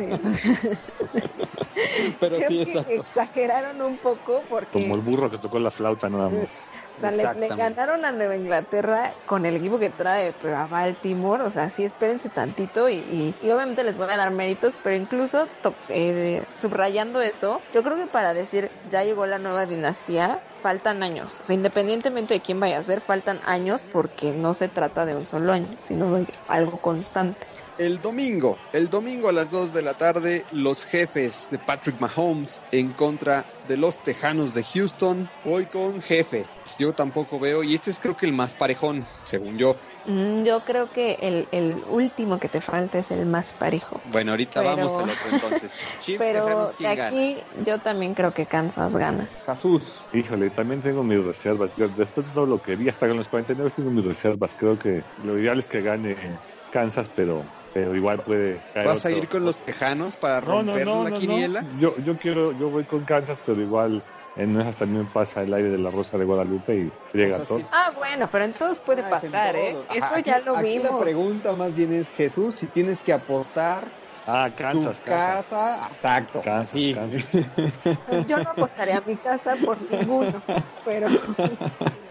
Pero 2.21 2.37
Creo 2.37 2.49
sí, 2.49 2.61
exacto. 2.61 2.91
exageraron 2.91 3.83
un 3.83 3.99
poco 3.99 4.47
porque... 4.49 4.81
Como 4.81 4.95
el 4.95 5.03
burro 5.03 5.31
que 5.31 5.39
tocó 5.39 5.59
la 5.59 5.71
flauta 5.71 6.09
nada 6.09 6.31
más. 6.31 6.71
O 6.97 7.01
sea, 7.01 7.11
le, 7.11 7.29
le 7.35 7.53
ganaron 7.55 8.05
a 8.07 8.13
Nueva 8.13 8.37
Inglaterra 8.37 9.17
con 9.27 9.45
el 9.45 9.55
equipo 9.57 9.79
que 9.79 9.91
trae, 9.91 10.33
pero 10.41 10.57
a 10.57 10.67
Baltimore, 10.67 11.43
o 11.45 11.51
sea, 11.51 11.69
sí, 11.71 11.85
espérense 11.85 12.31
tantito 12.31 12.89
y, 12.89 12.95
y, 12.97 13.37
y 13.39 13.51
obviamente 13.51 13.85
les 13.85 13.99
voy 13.99 14.09
a 14.11 14.17
dar 14.17 14.31
méritos, 14.33 14.75
pero 14.83 14.97
incluso 14.97 15.49
to- 15.61 15.79
eh, 15.89 16.47
subrayando 16.51 17.21
eso, 17.21 17.67
yo 17.71 17.83
creo 17.83 17.99
que 17.99 18.07
para 18.07 18.33
decir 18.33 18.73
ya 18.83 19.05
llegó 19.05 19.27
la 19.27 19.39
nueva 19.39 19.67
dinastía, 19.67 20.41
faltan 20.55 21.03
años. 21.03 21.39
O 21.41 21.45
sea, 21.45 21.55
independientemente 21.55 22.33
de 22.35 22.41
quién 22.43 22.61
vaya 22.61 22.79
a 22.79 22.83
ser, 22.83 23.03
faltan 23.03 23.41
años 23.45 23.83
porque 23.91 24.33
no 24.33 24.55
se 24.55 24.69
trata 24.71 25.05
de 25.05 25.17
un 25.17 25.27
solo 25.27 25.53
año, 25.53 25.77
sino 25.79 26.15
de 26.19 26.27
algo 26.47 26.81
constante. 26.81 27.47
El 27.77 28.01
domingo, 28.01 28.65
el 28.73 28.89
domingo 28.91 29.29
a 29.29 29.33
las 29.33 29.51
2 29.51 29.73
de 29.73 29.83
la 29.83 29.95
tarde, 29.97 30.47
los 30.51 30.85
jefes 30.85 31.49
de 31.51 31.59
Patrick 31.59 31.99
Mahomes 32.01 32.63
en 32.71 32.95
contra 32.95 33.51
de 33.67 33.77
los 33.77 34.03
Tejanos 34.03 34.55
de 34.55 34.65
Houston, 34.65 35.31
hoy 35.43 35.67
con 35.67 36.01
jefes. 36.01 36.53
Yo 36.79 36.95
tampoco 36.95 37.39
veo, 37.39 37.63
y 37.65 37.75
este 37.75 37.91
es 37.91 37.99
creo 38.01 38.17
que 38.17 38.27
el 38.27 38.33
más 38.33 38.55
parejón, 38.55 39.09
según 39.25 39.59
yo. 39.59 39.77
Mm, 40.05 40.45
yo 40.45 40.65
creo 40.65 40.93
que 40.93 41.15
el, 41.21 41.49
el 41.51 41.83
último 41.85 42.39
que 42.39 42.49
te 42.49 42.61
falta 42.61 42.99
es 43.01 43.11
el 43.11 43.27
más 43.27 43.55
parejo. 43.55 44.03
Bueno, 44.05 44.31
ahorita 44.33 44.61
Pero- 44.61 44.77
vamos 44.77 44.97
al 44.97 45.11
otro 45.11 45.31
entonces. 45.33 45.75
Chiefs, 45.99 46.25
Pero 46.25 46.69
de 46.69 46.75
¿quién 46.77 46.95
gana? 46.97 47.09
aquí 47.09 47.43
yo 47.65 47.81
también 47.81 48.15
creo 48.15 48.33
que 48.33 48.47
Kansas 48.47 48.95
gana. 48.97 49.29
Jesús. 49.45 50.07
Híjole, 50.13 50.51
también 50.51 50.81
tengo 50.81 51.03
mis 51.03 51.23
reservas. 51.25 51.73
Yo, 51.75 51.89
después 51.89 52.27
de 52.27 52.33
todo 52.33 52.47
lo 52.47 52.61
que 52.63 52.77
vi 52.77 52.89
hasta 52.89 53.09
con 53.09 53.17
los 53.17 53.29
49 53.29 53.73
tengo 53.75 53.91
mis 53.91 54.05
reservas. 54.05 54.55
Creo 54.55 54.79
que 54.79 55.07
lo 55.17 55.39
ideal 55.41 55.59
es 55.59 55.67
que 55.67 55.83
gane 55.83 56.43
Kansas, 56.71 57.11
pero, 57.11 57.51
pero 57.77 57.95
igual 57.95 58.23
puede 58.23 58.63
caer 58.73 58.87
¿Vas 58.87 59.05
a 59.05 59.11
otro- 59.11 59.19
ir 59.19 59.29
con 59.29 59.45
los 59.45 59.63
Tejanos 59.63 60.17
para 60.17 60.41
No, 60.41 60.63
no, 60.63 60.73
romper 60.73 60.87
no, 60.87 61.05
la 61.05 61.11
no, 61.11 61.17
quiniela? 61.19 61.61
no. 61.61 61.77
Yo, 61.79 61.99
yo 61.99 62.17
quiero, 62.17 62.53
yo 62.53 62.71
voy 62.71 62.87
con 62.87 63.05
Kansas, 63.05 63.39
pero 63.45 63.61
igual 63.61 64.03
en 64.35 64.59
esas 64.59 64.79
también 64.79 65.13
pasa 65.13 65.43
el 65.43 65.53
aire 65.53 65.69
de 65.69 65.77
la 65.77 65.91
Rosa 65.91 66.17
de 66.17 66.25
Guadalupe 66.25 66.75
y 66.75 66.91
friega 67.05 67.45
todo. 67.45 67.59
sí. 67.59 67.67
Ah, 67.71 67.93
bueno, 67.95 68.31
pero 68.33 68.47
entonces 68.47 68.79
puede 68.79 69.03
Ah, 69.03 69.19
es 69.19 69.25
en 69.25 69.31
pasar, 69.31 69.57
¿eh? 69.57 69.73
todos. 69.73 69.87
Eso 69.91 70.07
Ajá, 70.07 70.21
ya 70.21 70.37
aquí- 70.37 70.45
lo 70.47 70.57
aquí 70.57 70.69
vimos. 70.79 70.91
La 70.93 71.05
pregunta 71.05 71.55
más 71.55 71.75
bien 71.75 71.93
es, 71.93 72.09
Jesús, 72.09 72.57
si 72.57 72.69
tienes 72.69 73.03
que 73.03 73.13
apostar 73.13 73.93
Ah, 74.25 74.51
Kansas, 74.57 74.99
tu 75.03 75.11
Kansas. 75.11 75.47
casa, 75.47 75.89
exacto. 75.93 76.41
Kansas, 76.41 76.71
sí. 76.81 76.95
Kansas. 76.95 77.27
Pues 78.07 78.27
Yo 78.27 78.39
no 78.43 78.51
apostaría 78.53 78.97
a 78.97 79.03
mi 79.03 79.19
casa 79.19 79.55
por 79.63 79.83
ninguno, 79.83 80.43
pero 80.83 81.09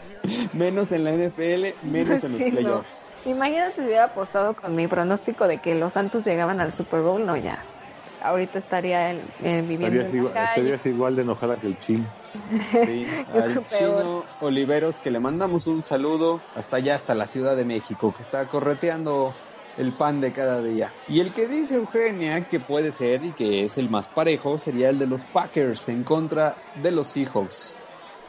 menos 0.51 0.91
en 0.91 1.03
la 1.03 1.11
NFL, 1.13 1.77
menos 1.81 2.23
en 2.23 2.33
los 2.33 2.43
Sí, 2.43 2.51
no. 2.51 2.83
playoffs. 2.83 3.15
imagínate 3.23 3.75
si 3.81 3.81
hubiera 3.87 4.05
apostado 4.05 4.55
con 4.55 4.75
mi 4.75 4.87
pronóstico 4.87 5.47
de 5.47 5.61
que 5.61 5.75
los 5.75 5.93
Santos 5.93 6.23
llegaban 6.25 6.59
al 6.59 6.73
Super 6.73 7.01
Bowl, 7.01 7.25
no 7.25 7.37
ya. 7.37 7.69
Ahorita 8.19 8.59
estaría 8.59 9.11
él, 9.11 9.35
eh, 9.39 9.61
viviendo 9.61 10.03
Estarías 10.03 10.05
en 10.05 10.15
la 10.17 10.23
igual, 10.23 10.33
calle. 10.33 10.43
estarías 10.43 10.85
igual 10.85 11.15
de 11.15 11.21
enojada 11.23 11.59
que 11.59 11.67
el 11.67 11.77
chin. 11.77 12.15
Sí, 12.79 13.23
al 13.27 13.67
chino 13.67 14.31
Oliveros 14.39 14.99
que 14.99 15.11
le 15.11 15.19
mandamos 15.19 15.67
un 15.67 15.83
saludo 15.83 16.47
hasta 16.53 16.77
allá, 16.77 16.95
hasta 16.95 17.15
la 17.15 17.27
Ciudad 17.27 17.55
de 17.57 17.65
México, 17.65 18.13
que 18.13 18.21
está 18.23 18.47
correteando 18.47 19.39
el 19.75 19.95
pan 19.97 20.21
de 20.21 20.31
cada 20.33 20.61
día. 20.63 20.95
Y 21.05 21.19
el 21.19 21.33
que 21.33 21.47
dice 21.47 21.75
Eugenia 21.75 22.47
que 22.47 22.59
puede 22.61 22.91
ser 22.91 23.23
y 23.25 23.33
que 23.35 23.65
es 23.65 23.77
el 23.77 23.89
más 23.89 24.07
parejo 24.07 24.57
sería 24.59 24.89
el 24.89 24.99
de 24.99 25.07
los 25.07 25.25
Packers 25.25 25.87
en 25.89 26.03
contra 26.03 26.61
de 26.73 26.91
los 26.91 27.11
Seahawks. 27.11 27.81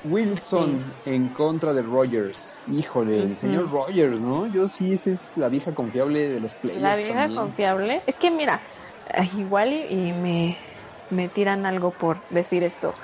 Wilson 0.06 0.94
en 1.04 1.32
contra 1.32 1.72
de 1.74 1.82
Rogers. 1.82 2.62
Híjole, 2.66 3.22
el 3.22 3.36
señor 3.36 3.70
Rogers, 3.70 4.22
¿no? 4.22 4.46
Yo 4.46 4.66
sí, 4.68 4.92
esa 4.92 5.10
es 5.10 5.36
la 5.36 5.48
vieja 5.48 5.72
confiable 5.74 6.28
de 6.28 6.40
los 6.40 6.54
playoffs. 6.54 6.82
La 6.82 6.96
vieja 6.96 7.14
también. 7.20 7.36
confiable. 7.40 8.02
Es 8.06 8.16
que 8.16 8.30
mira, 8.30 8.62
igual 9.34 9.72
y, 9.72 10.08
y 10.08 10.12
me, 10.12 10.58
me 11.08 11.28
tiran 11.28 11.66
algo 11.66 11.96
por 11.96 12.22
decir 12.28 12.62
esto, 12.62 12.94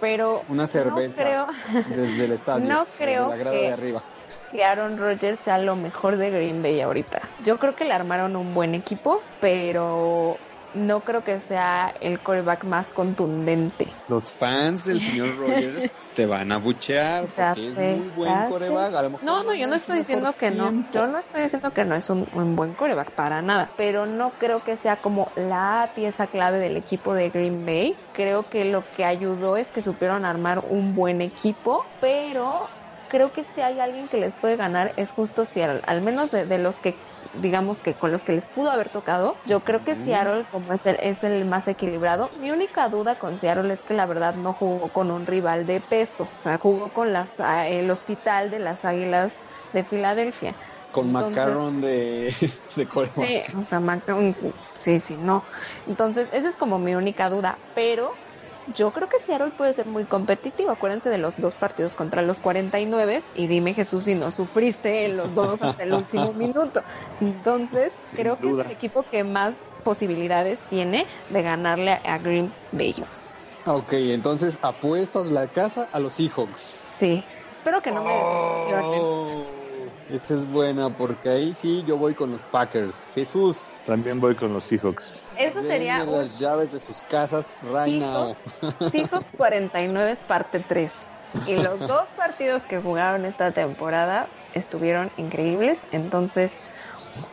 pero 0.00 0.42
Una 0.48 0.66
cerveza 0.66 1.22
no 1.24 1.28
creo 1.30 1.46
desde 1.96 2.24
el 2.24 2.32
estadio. 2.32 2.66
No 2.68 2.84
desde 2.86 2.96
creo 2.96 3.28
la 3.30 3.36
grada 3.36 3.56
que- 3.56 3.62
de 3.66 3.72
arriba. 3.72 4.04
que 4.50 4.64
Aaron 4.64 4.96
Rodgers 4.98 5.40
sea 5.40 5.58
lo 5.58 5.76
mejor 5.76 6.16
de 6.16 6.30
Green 6.30 6.62
Bay 6.62 6.80
ahorita. 6.80 7.34
Yo 7.38 7.58
creo 7.58 7.74
que 7.76 7.84
le 7.84 7.92
armaron 7.92 8.36
un 8.36 8.54
buen 8.54 8.74
equipo, 8.74 9.22
pero 9.40 10.40
no 10.78 11.04
creo 11.04 11.24
que 11.24 11.40
sea 11.40 11.92
el 12.00 12.22
quarterback 12.22 12.64
más 12.64 12.90
contundente. 12.90 14.02
Los 14.06 14.30
fans 14.32 14.84
del 14.84 15.00
señor 15.00 15.36
Rogers 15.36 15.94
te 16.14 16.26
van 16.26 16.50
a 16.52 16.58
buchear 16.58 17.28
porque 17.28 17.74
sé, 17.74 17.92
es 17.92 17.98
muy 17.98 18.08
buen 18.08 18.48
coreback. 18.48 18.94
A 18.94 19.02
lo 19.02 19.10
mejor 19.10 19.26
No, 19.26 19.44
no, 19.44 19.54
yo 19.54 19.66
no 19.68 19.74
estoy 19.74 19.98
diciendo 19.98 20.34
que 20.36 20.50
no. 20.50 20.72
Yo 20.90 21.06
no 21.06 21.18
estoy 21.18 21.42
diciendo 21.42 21.72
que 21.72 21.84
no 21.84 21.94
es 21.94 22.10
un, 22.10 22.28
un 22.32 22.56
buen 22.56 22.74
coreback 22.74 23.12
para 23.14 23.42
nada. 23.42 23.74
Pero 23.76 24.06
no 24.06 24.38
creo 24.38 24.64
que 24.64 24.76
sea 24.76 25.00
como 25.00 25.32
la 25.36 25.92
pieza 25.94 26.28
clave 26.28 26.58
del 26.58 26.76
equipo 26.76 27.14
de 27.14 27.30
Green 27.30 27.64
Bay. 27.64 28.08
Creo 28.12 28.48
que 28.48 28.64
lo 28.64 28.90
que 28.90 29.04
ayudó 29.04 29.56
es 29.56 29.70
que 29.70 29.82
supieron 29.82 30.24
armar 30.24 30.60
un 30.64 30.94
buen 30.94 31.20
equipo. 31.20 31.96
Pero 32.00 32.70
creo 33.08 33.32
que 33.32 33.44
si 33.44 33.60
hay 33.60 33.80
alguien 33.80 34.08
que 34.08 34.18
les 34.18 34.34
puede 34.34 34.56
ganar 34.56 34.94
es 34.96 35.12
justo 35.12 35.44
Seattle. 35.44 35.82
Al 35.86 36.02
menos 36.02 36.30
de, 36.30 36.46
de 36.46 36.58
los 36.58 36.80
que 36.80 37.07
digamos 37.32 37.82
que 37.82 37.96
con 37.98 38.10
los 38.12 38.24
que 38.24 38.32
les 38.32 38.46
pudo 38.46 38.70
haber 38.70 38.90
tocado, 38.90 39.42
yo 39.44 39.64
creo 39.64 39.84
que 39.84 39.94
Seattle 39.94 40.46
como 40.50 40.72
es 40.72 40.84
el, 40.86 40.96
es 41.00 41.24
el 41.24 41.44
más 41.46 41.68
equilibrado. 41.68 42.32
Mi 42.38 42.50
única 42.50 42.88
duda 42.88 43.18
con 43.18 43.36
Seattle 43.36 43.72
es 43.72 43.82
que 43.82 43.94
la 43.94 44.06
verdad 44.06 44.34
no 44.34 44.52
jugó 44.54 44.92
con 44.92 45.10
un 45.10 45.26
rival 45.26 45.66
de 45.66 45.80
peso, 45.80 46.32
o 46.34 46.38
sea, 46.38 46.58
jugó 46.58 46.92
con 46.92 47.12
las 47.12 47.40
el 47.40 47.90
hospital 47.90 48.50
de 48.50 48.58
las 48.60 48.84
Águilas 48.84 49.40
de 49.72 49.84
Filadelfia. 49.84 50.56
Con 50.90 51.08
Entonces- 51.08 51.36
macarrón 51.36 51.80
de, 51.80 52.34
de. 52.76 52.88
Sí, 53.04 53.42
o 53.56 53.62
sea, 53.62 53.80
Mac- 53.80 54.04
sí, 54.78 55.00
sí, 55.00 55.18
no. 55.18 55.46
Entonces, 55.86 56.30
esa 56.32 56.48
es 56.48 56.56
como 56.56 56.78
mi 56.78 56.94
única 56.94 57.28
duda, 57.30 57.58
pero 57.74 58.18
yo 58.68 58.92
creo 58.92 59.08
que 59.08 59.18
Seattle 59.24 59.52
puede 59.52 59.72
ser 59.72 59.86
muy 59.86 60.06
competitivo. 60.06 60.70
Acuérdense 60.70 61.10
de 61.10 61.18
los 61.18 61.36
dos 61.36 61.54
partidos 61.54 61.94
contra 61.94 62.22
los 62.22 62.38
49 62.38 63.20
y 63.34 63.46
dime 63.46 63.74
Jesús 63.74 64.04
si 64.04 64.14
no 64.14 64.30
sufriste 64.30 65.06
en 65.06 65.16
los 65.16 65.34
dos 65.34 65.62
hasta 65.62 65.82
el 65.82 65.94
último 65.94 66.32
minuto. 66.34 66.82
Entonces, 67.20 67.98
creo 68.14 68.38
que 68.38 68.48
es 68.48 68.58
el 68.58 68.70
equipo 68.70 69.04
que 69.04 69.24
más 69.24 69.64
posibilidades 69.82 70.62
tiene 70.68 71.06
de 71.28 71.42
ganarle 71.42 72.00
a 72.04 72.18
Green 72.18 72.52
Bay. 72.72 73.04
Ok, 73.64 73.92
entonces 73.94 74.58
apuestas 74.62 75.26
la 75.28 75.50
casa 75.50 75.88
a 75.92 76.00
los 76.00 76.14
Seahawks. 76.14 76.84
Sí, 76.88 77.26
espero 77.50 77.82
que 77.82 77.90
no 77.90 78.04
me 78.04 78.14
decepcionen. 78.14 79.00
Oh, 79.02 79.57
esta 80.08 80.34
es 80.34 80.46
buena 80.46 80.94
porque 80.94 81.28
ahí 81.28 81.54
sí 81.54 81.84
yo 81.84 81.98
voy 81.98 82.14
con 82.14 82.30
los 82.30 82.44
Packers. 82.44 83.06
Jesús. 83.12 83.80
También 83.84 84.20
voy 84.20 84.34
con 84.34 84.52
los 84.52 84.64
Seahawks. 84.64 85.26
Eso 85.36 85.60
sería 85.62 85.98
denme 85.98 86.12
un 86.12 86.18
las 86.18 86.38
llaves 86.38 86.70
de 86.70 86.80
sus 86.80 87.02
casas 87.02 87.52
right 87.60 88.00
now. 88.00 88.36
Seahawks 88.90 89.30
49 89.36 90.10
es 90.10 90.20
parte 90.22 90.60
3. 90.60 91.10
Y 91.46 91.56
los 91.56 91.78
dos 91.86 92.10
partidos 92.12 92.64
que 92.64 92.78
jugaron 92.78 93.26
esta 93.26 93.52
temporada 93.52 94.30
estuvieron 94.52 95.12
increíbles. 95.16 95.82
Entonces, 95.90 96.62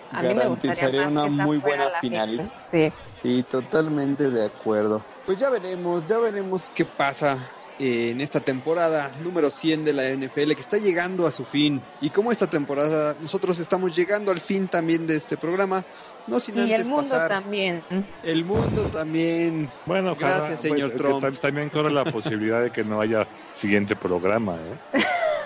a 0.10 0.22
mí 0.24 0.34
me 0.34 0.48
gustaría 0.48 1.08
una 1.08 1.28
muy 1.28 1.58
buena 1.60 1.92
final. 2.02 2.52
Sí. 2.72 2.90
Sí, 2.90 3.44
totalmente 3.44 4.30
de 4.30 4.46
acuerdo. 4.46 5.06
Pues 5.26 5.40
ya 5.40 5.50
veremos, 5.50 6.06
ya 6.06 6.20
veremos 6.20 6.70
qué 6.70 6.86
pasa 6.86 7.56
en 7.78 8.22
esta 8.22 8.40
temporada 8.40 9.12
número 9.20 9.50
100 9.50 9.84
de 9.84 9.94
la 9.94 10.10
NFL 10.10 10.54
que 10.54 10.62
está 10.62 10.78
llegando 10.78 11.28
a 11.28 11.32
su 11.32 11.44
fin. 11.46 11.82
Y 12.00 12.10
como 12.10 12.32
esta 12.32 12.48
temporada 12.48 13.16
nosotros 13.20 13.60
estamos 13.60 13.96
llegando 13.96 14.32
al 14.32 14.40
fin 14.40 14.68
también 14.70 15.06
de 15.08 15.18
este 15.18 15.38
programa, 15.38 15.84
no 16.28 16.40
sin 16.40 16.58
Y 16.58 16.62
antes 16.62 16.80
el 16.82 16.86
mundo 16.86 17.10
pasar 17.10 17.30
también. 17.30 17.84
el 18.24 18.46
mundo 18.46 18.84
también. 18.92 19.70
Bueno, 19.86 20.14
ojalá, 20.14 20.38
Gracias, 20.38 20.62
señor 20.62 20.92
que 20.92 20.98
Trump. 20.98 21.24
tam- 21.24 21.40
también 21.40 21.70
corre 21.70 21.92
la 21.92 22.06
posibilidad 22.06 22.62
de 22.64 22.72
que 22.72 22.84
no 22.84 23.02
haya 23.02 23.28
siguiente 23.52 23.96
programa, 23.96 24.58
¿eh? 24.94 25.04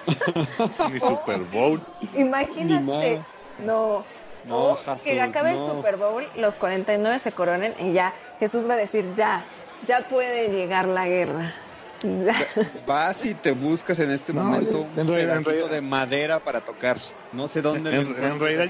Ni 0.91 0.99
Super 0.99 1.39
Bowl. 1.51 1.81
Imagínate. 2.15 3.19
No. 3.59 4.05
No, 4.45 4.75
Jesús, 4.77 5.01
que 5.03 5.19
acabe 5.19 5.51
no. 5.53 5.65
el 5.65 5.71
Super 5.75 5.97
Bowl, 5.97 6.23
los 6.37 6.55
49 6.55 7.19
se 7.19 7.33
coronen 7.33 7.73
y 7.77 7.91
ya 7.93 8.13
Jesús 8.39 8.67
va 8.69 8.75
a 8.75 8.77
decir, 8.77 9.13
ya, 9.13 9.45
ya 9.85 10.07
puede 10.07 10.47
llegar 10.49 10.87
la 10.87 11.07
guerra. 11.07 11.53
Vas 12.85 13.25
y 13.25 13.35
te 13.35 13.51
buscas 13.51 13.99
en 13.99 14.09
este 14.11 14.33
No, 14.33 14.43
momento 14.43 14.77
en 14.81 14.91
un 14.93 14.99
en 14.99 15.07
pedacito 15.07 15.49
realidad- 15.51 15.69
de 15.69 15.81
madera 15.81 16.39
para 16.39 16.61
tocar. 16.61 16.97
No 17.31 17.47
sé 17.47 17.61
dónde. 17.61 17.91
En, 17.95 18.05
realidad, 18.39 18.65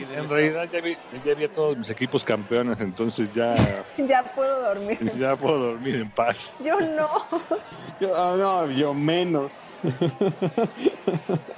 en 0.64 0.70
ya, 0.70 0.82
vi, 0.82 0.98
ya 1.24 1.34
vi 1.34 1.44
a 1.46 1.50
todos 1.50 1.78
mis 1.78 1.90
equipos 1.90 2.26
campeones, 2.26 2.80
entonces 2.82 3.32
ya, 3.34 3.56
ya 3.98 4.24
puedo 4.36 4.62
dormir. 4.64 4.98
ya 5.18 5.38
puedo 5.38 5.58
dormir 5.60 5.96
en 5.96 6.12
paz. 6.12 6.56
Yo 6.60 6.78
no. 6.82 7.10
Yo, 8.00 8.16
ah, 8.16 8.36
no, 8.38 8.70
yo 8.72 8.94
menos. 8.94 9.62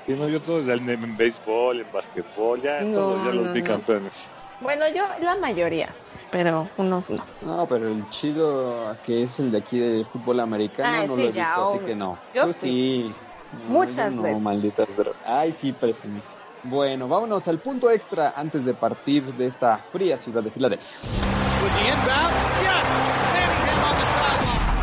Y 0.05 0.13
no, 0.13 0.27
yo 0.29 0.41
todos 0.41 0.67
en, 0.67 0.89
en 0.89 1.15
béisbol, 1.17 1.81
en 1.81 1.89
basquetbol, 1.91 2.61
ya 2.61 2.83
No, 2.83 2.93
todos 2.99 3.23
ya 3.25 3.31
los 3.31 3.51
vi 3.53 3.61
no. 3.61 3.65
campeones. 3.67 4.31
Bueno, 4.61 4.85
yo 4.95 5.03
la 5.21 5.35
mayoría, 5.37 5.89
pero 6.29 6.69
unos 6.77 7.09
no. 7.09 7.25
No, 7.41 7.67
pero 7.67 7.87
el 7.87 8.07
chido 8.09 8.95
que 9.03 9.23
es 9.23 9.39
el 9.39 9.51
de 9.51 9.57
aquí 9.57 9.79
de 9.79 10.05
fútbol 10.05 10.39
americano 10.39 10.97
Ay, 10.99 11.07
no 11.07 11.15
sí, 11.15 11.21
lo 11.23 11.29
he 11.29 11.33
ya, 11.33 11.45
visto, 11.47 11.63
así 11.63 11.79
que 11.79 11.95
no. 11.95 12.17
Yo 12.33 12.45
Tú 12.45 12.53
sí. 12.53 12.59
sí. 12.59 13.15
No, 13.51 13.69
Muchas 13.69 14.11
yo 14.15 14.21
no, 14.21 14.23
veces. 14.23 14.43
malditas 14.43 14.95
drogas. 14.95 15.21
Ay, 15.25 15.51
sí, 15.51 15.73
presumes. 15.73 16.41
Bueno, 16.63 17.07
vámonos 17.07 17.47
al 17.47 17.59
punto 17.59 17.89
extra 17.89 18.33
antes 18.35 18.63
de 18.63 18.73
partir 18.75 19.33
de 19.33 19.47
esta 19.47 19.79
fría 19.91 20.17
ciudad 20.17 20.43
de 20.43 20.51
Filadelfia. 20.51 20.97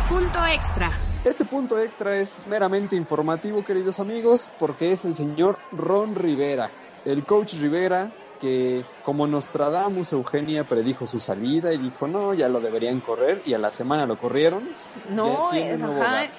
Punto 0.07 0.39
extra. 0.45 0.91
Este 1.23 1.45
punto 1.45 1.79
extra 1.79 2.17
es 2.17 2.45
meramente 2.47 2.95
informativo, 2.95 3.63
queridos 3.63 3.99
amigos, 3.99 4.49
porque 4.59 4.91
es 4.91 5.05
el 5.05 5.15
señor 5.15 5.57
Ron 5.71 6.15
Rivera, 6.15 6.69
el 7.05 7.25
coach 7.25 7.55
Rivera 7.55 8.11
que 8.39 8.89
como 9.01 9.27
Nostradamus 9.27 10.11
Eugenia 10.13 10.67
predijo 10.67 11.05
su 11.07 11.19
salida 11.19 11.73
y 11.73 11.79
dijo 11.79 12.07
no, 12.07 12.33
ya 12.33 12.49
lo 12.49 12.61
deberían 12.61 13.01
correr 13.01 13.41
y 13.45 13.53
a 13.53 13.59
la 13.59 13.71
semana 13.71 14.05
lo 14.07 14.17
corrieron. 14.17 14.71
No, 15.03 15.53
es, 15.53 15.81
ajá, 15.83 16.31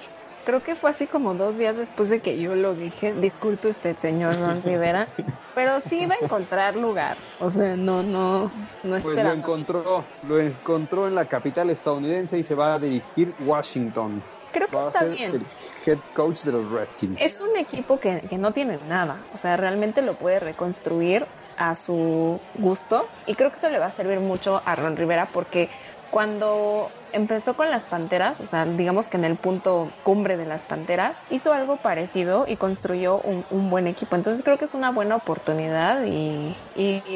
creo 0.42 0.62
que 0.62 0.76
fue 0.76 0.90
así 0.90 1.08
como 1.08 1.34
dos 1.34 1.56
días 1.56 1.76
después 1.76 2.08
de 2.08 2.22
que 2.22 2.38
yo 2.40 2.54
lo 2.56 2.74
dije. 2.74 3.14
Disculpe 3.14 3.68
usted, 3.68 3.96
señor 3.96 4.38
Ron 4.38 4.62
Rivera, 4.62 5.12
pero 5.52 5.80
sí 5.80 6.06
va 6.06 6.14
a 6.14 6.18
encontrar 6.24 6.76
lugar. 6.76 7.26
O 7.38 7.50
sea, 7.50 7.76
no, 7.76 8.02
no, 8.02 8.48
no 8.82 8.96
Pues 9.00 9.18
lo 9.20 9.30
esperaba. 9.30 9.32
encontró, 9.32 10.14
lo 10.20 10.38
encontró 10.40 11.06
en 11.08 11.14
la 11.14 11.26
capital 11.26 11.70
estadounidense 11.70 12.38
y 12.38 12.42
se 12.44 12.54
va 12.54 12.74
a 12.74 12.78
dirigir 12.78 13.34
Washington. 13.38 14.30
Creo 14.52 14.68
que 14.68 14.74
Va 14.74 14.88
a 14.88 14.92
está 14.92 15.04
ser 15.04 15.08
bien. 15.08 15.32
el 15.32 15.46
head 15.86 16.02
coach 16.12 16.42
de 16.42 16.52
los 16.52 16.70
Redskins. 16.70 17.24
Es 17.24 17.40
un 17.40 17.56
equipo 17.56 18.00
que, 18.00 18.22
que 18.28 18.38
no 18.38 18.52
tiene 18.52 18.78
nada, 18.78 19.28
o 19.30 19.36
sea, 19.36 19.56
realmente 19.56 20.02
lo 20.02 20.16
puede 20.18 20.40
reconstruir 20.40 21.28
a 21.60 21.74
su 21.74 22.40
gusto 22.54 23.06
y 23.26 23.34
creo 23.34 23.50
que 23.50 23.58
eso 23.58 23.68
le 23.68 23.78
va 23.78 23.86
a 23.86 23.90
servir 23.92 24.18
mucho 24.18 24.60
a 24.64 24.74
Ron 24.74 24.96
Rivera 24.96 25.28
porque 25.32 25.68
cuando 26.10 26.90
empezó 27.12 27.54
con 27.54 27.70
las 27.70 27.84
Panteras, 27.84 28.40
o 28.40 28.46
sea, 28.46 28.64
digamos 28.64 29.08
que 29.08 29.18
en 29.18 29.24
el 29.24 29.36
punto 29.36 29.90
cumbre 30.02 30.36
de 30.36 30.46
las 30.46 30.62
Panteras, 30.62 31.18
hizo 31.28 31.52
algo 31.52 31.76
parecido 31.76 32.46
y 32.48 32.56
construyó 32.56 33.20
un, 33.20 33.70
buen 33.70 33.86
equipo. 33.86 34.16
Entonces 34.16 34.42
creo 34.42 34.58
que 34.58 34.64
es 34.64 34.74
una 34.74 34.90
buena 34.90 35.16
oportunidad 35.16 36.04
y 36.04 36.56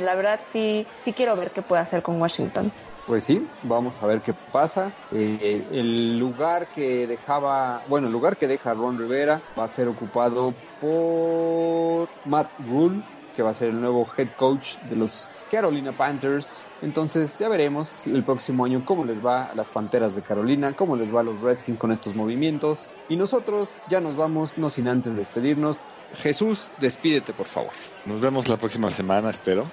la 0.00 0.14
verdad 0.14 0.40
sí, 0.44 0.86
sí 0.94 1.12
quiero 1.12 1.36
ver 1.36 1.50
qué 1.50 1.62
puede 1.62 1.82
hacer 1.82 2.02
con 2.02 2.20
Washington. 2.20 2.70
Pues 3.06 3.24
sí, 3.24 3.50
vamos 3.62 4.02
a 4.02 4.06
ver 4.06 4.22
qué 4.22 4.32
pasa. 4.50 4.90
Eh, 5.10 5.68
el 5.70 6.18
lugar 6.18 6.68
que 6.68 7.06
dejaba, 7.06 7.82
bueno, 7.86 8.06
el 8.06 8.12
lugar 8.12 8.36
que 8.38 8.46
deja 8.46 8.72
Ron 8.72 8.98
Rivera 8.98 9.42
va 9.58 9.64
a 9.64 9.68
ser 9.68 9.88
ocupado 9.88 10.54
por 10.80 12.08
Matt 12.24 12.52
Rule, 12.58 13.02
que 13.34 13.42
va 13.42 13.50
a 13.50 13.54
ser 13.54 13.68
el 13.68 13.80
nuevo 13.80 14.06
head 14.16 14.30
coach 14.36 14.76
de 14.80 14.96
los 14.96 15.30
Carolina 15.50 15.92
Panthers. 15.92 16.66
Entonces 16.80 17.38
ya 17.38 17.48
veremos 17.48 18.06
el 18.06 18.24
próximo 18.24 18.64
año 18.64 18.84
cómo 18.84 19.04
les 19.04 19.24
va 19.24 19.44
a 19.44 19.54
las 19.54 19.70
Panteras 19.70 20.14
de 20.14 20.22
Carolina, 20.22 20.74
cómo 20.74 20.96
les 20.96 21.14
va 21.14 21.20
a 21.20 21.24
los 21.24 21.40
Redskins 21.40 21.78
con 21.78 21.92
estos 21.92 22.14
movimientos. 22.14 22.94
Y 23.08 23.16
nosotros 23.16 23.76
ya 23.86 24.00
nos 24.00 24.16
vamos, 24.16 24.56
no 24.56 24.70
sin 24.70 24.88
antes 24.88 25.16
despedirnos. 25.16 25.80
Jesús, 26.12 26.72
despídete 26.76 27.34
por 27.34 27.48
favor. 27.48 27.72
Nos 28.04 28.20
vemos 28.20 28.48
la 28.48 28.56
próxima 28.56 28.90
semana, 28.90 29.30
espero. 29.30 29.70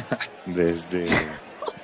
Desde. 0.44 1.08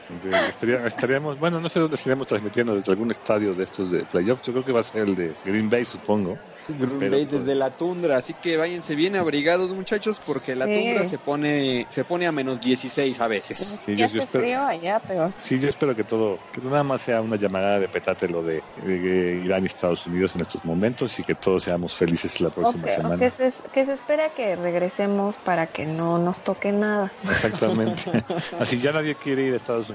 De- 0.09 0.49
estaría- 0.49 0.87
estaríamos, 0.87 1.39
bueno, 1.39 1.61
no 1.61 1.69
sé 1.69 1.81
dónde 1.81 1.97
estaremos 1.97 2.27
transmitiendo, 2.27 2.75
desde 2.75 2.93
algún 2.93 3.11
estadio 3.11 3.55
de 3.55 3.65
estos 3.65 3.91
de 3.91 4.05
playoffs. 4.05 4.43
Yo 4.43 4.53
creo 4.53 4.65
que 4.65 4.73
va 4.73 4.81
a 4.81 4.85
ser 4.85 5.03
el 5.03 5.15
de 5.15 5.35
Green 5.45 5.69
Bay, 5.71 5.85
supongo. 5.85 6.39
Green 6.67 6.83
Espero 6.85 7.11
Bay 7.11 7.27
todo. 7.27 7.39
desde 7.41 7.55
la 7.55 7.71
tundra, 7.71 8.17
así 8.17 8.33
que 8.35 8.57
váyanse 8.57 8.95
bien 8.95 9.17
abrigados 9.17 9.73
muchachos 9.75 10.19
porque 10.25 10.55
la 10.57 10.65
tundra 10.65 11.07
se 11.07 11.19
pone 11.19 11.85
se 11.91 12.05
pone 12.05 12.27
a 12.27 12.33
menos 12.33 12.59
16 12.61 13.21
a 13.21 13.29
veces. 13.29 13.83
Sí, 13.85 13.95
ya 13.97 14.07
yo- 14.07 14.15
yo 14.15 14.19
hace 14.19 14.19
espero- 14.21 14.45
frío 14.45 14.61
allá, 14.67 15.01
pero 15.07 15.35
Sí, 15.37 15.59
yo 15.61 15.69
espero 15.69 15.95
que 15.95 16.05
todo, 16.05 16.39
que 16.51 16.63
nada 16.63 16.83
más 16.83 17.03
sea 17.03 17.21
una 17.21 17.37
llamada 17.37 17.79
de 17.81 17.89
petate 17.89 18.29
lo 18.29 18.43
de, 18.43 18.63
de 18.77 19.41
Irán 19.45 19.63
y 19.65 19.67
Estados 19.67 20.07
Unidos 20.07 20.35
en 20.37 20.41
estos 20.41 20.65
momentos 20.65 21.19
y 21.19 21.23
que 21.25 21.35
todos 21.35 21.65
seamos 21.65 21.95
felices 21.95 22.41
la 22.41 22.49
próxima 22.51 22.89
semana. 22.89 23.19
que, 23.19 23.31
se, 23.31 23.53
que 23.71 23.85
se 23.85 23.93
espera 23.93 24.31
que 24.35 24.57
regresemos 24.57 25.37
para 25.37 25.67
que 25.67 25.85
no 25.85 26.19
nos 26.19 26.41
toque 26.43 26.73
nada. 26.73 27.13
Exactamente. 27.29 28.03
Así 28.59 28.79
ya 28.79 28.93
nadie 28.93 29.15
quiere 29.17 29.43
ir 29.47 29.53
a 29.53 29.57
Estados 29.57 29.91
Unidos. 29.91 29.94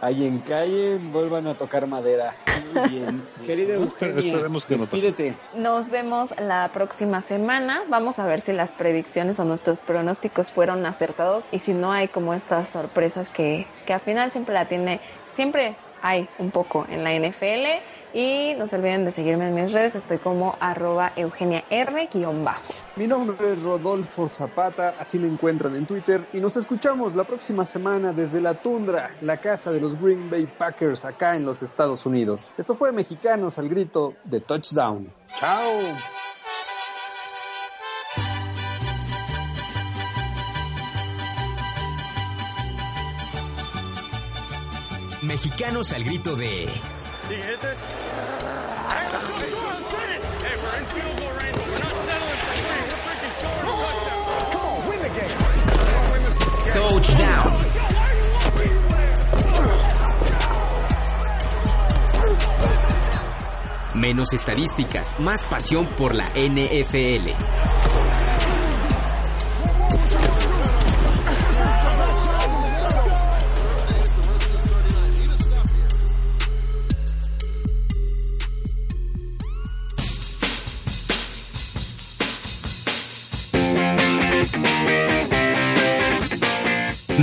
Ahí 0.00 0.26
en 0.26 0.38
calle 0.40 0.98
vuelvan 0.98 1.46
a 1.46 1.54
tocar 1.54 1.86
madera. 1.86 2.34
Muy 2.74 2.88
bien. 2.88 3.22
Querida 3.46 3.74
Eugenia, 3.74 4.18
esperemos 4.18 4.64
que 4.64 4.76
no 4.76 4.86
pase. 4.86 5.06
despídete. 5.06 5.38
Nos 5.56 5.90
vemos 5.90 6.34
la 6.40 6.70
próxima 6.72 7.22
semana. 7.22 7.82
Vamos 7.88 8.18
a 8.18 8.26
ver 8.26 8.40
si 8.40 8.52
las 8.52 8.72
predicciones 8.72 9.38
o 9.40 9.44
nuestros 9.44 9.80
pronósticos 9.80 10.50
fueron 10.50 10.84
acertados 10.86 11.46
y 11.50 11.58
si 11.60 11.72
no 11.72 11.92
hay 11.92 12.08
como 12.08 12.34
estas 12.34 12.68
sorpresas 12.68 13.30
que, 13.30 13.66
que 13.86 13.92
al 13.92 14.00
final 14.00 14.32
siempre 14.32 14.54
la 14.54 14.66
tiene, 14.66 15.00
siempre 15.32 15.76
hay 16.02 16.28
un 16.38 16.50
poco 16.50 16.86
en 16.88 17.04
la 17.04 17.12
NFL. 17.12 17.82
Y 18.14 18.54
no 18.56 18.66
se 18.66 18.76
olviden 18.76 19.04
de 19.04 19.12
seguirme 19.12 19.48
en 19.48 19.54
mis 19.54 19.70
redes, 19.70 19.94
estoy 19.94 20.16
como 20.16 20.56
arroba 20.60 21.12
Eugenia 21.14 21.62
R. 21.68 22.08
Mi 22.96 23.06
nombre 23.06 23.52
es 23.52 23.62
Rodolfo 23.62 24.28
Zapata, 24.28 24.94
así 24.98 25.18
me 25.18 25.28
encuentran 25.28 25.76
en 25.76 25.86
Twitter 25.86 26.26
y 26.32 26.40
nos 26.40 26.56
escuchamos 26.56 27.14
la 27.14 27.24
próxima 27.24 27.66
semana 27.66 28.12
desde 28.12 28.40
la 28.40 28.54
tundra, 28.54 29.10
la 29.20 29.36
casa 29.36 29.70
de 29.70 29.80
los 29.80 30.00
Green 30.00 30.30
Bay 30.30 30.46
Packers 30.46 31.04
acá 31.04 31.36
en 31.36 31.44
los 31.44 31.62
Estados 31.62 32.06
Unidos. 32.06 32.50
Esto 32.56 32.74
fue 32.74 32.92
Mexicanos 32.92 33.58
al 33.58 33.68
grito 33.68 34.14
de 34.24 34.40
touchdown. 34.40 35.12
Chao. 35.38 36.27
Mexicanos 45.22 45.92
al 45.92 46.04
grito 46.04 46.36
de 46.36 46.68
touchdown. 56.72 57.66
Menos 63.94 64.32
estadísticas, 64.32 65.18
más 65.18 65.42
pasión 65.44 65.86
por 65.86 66.14
la 66.14 66.28
NFL. 66.34 67.57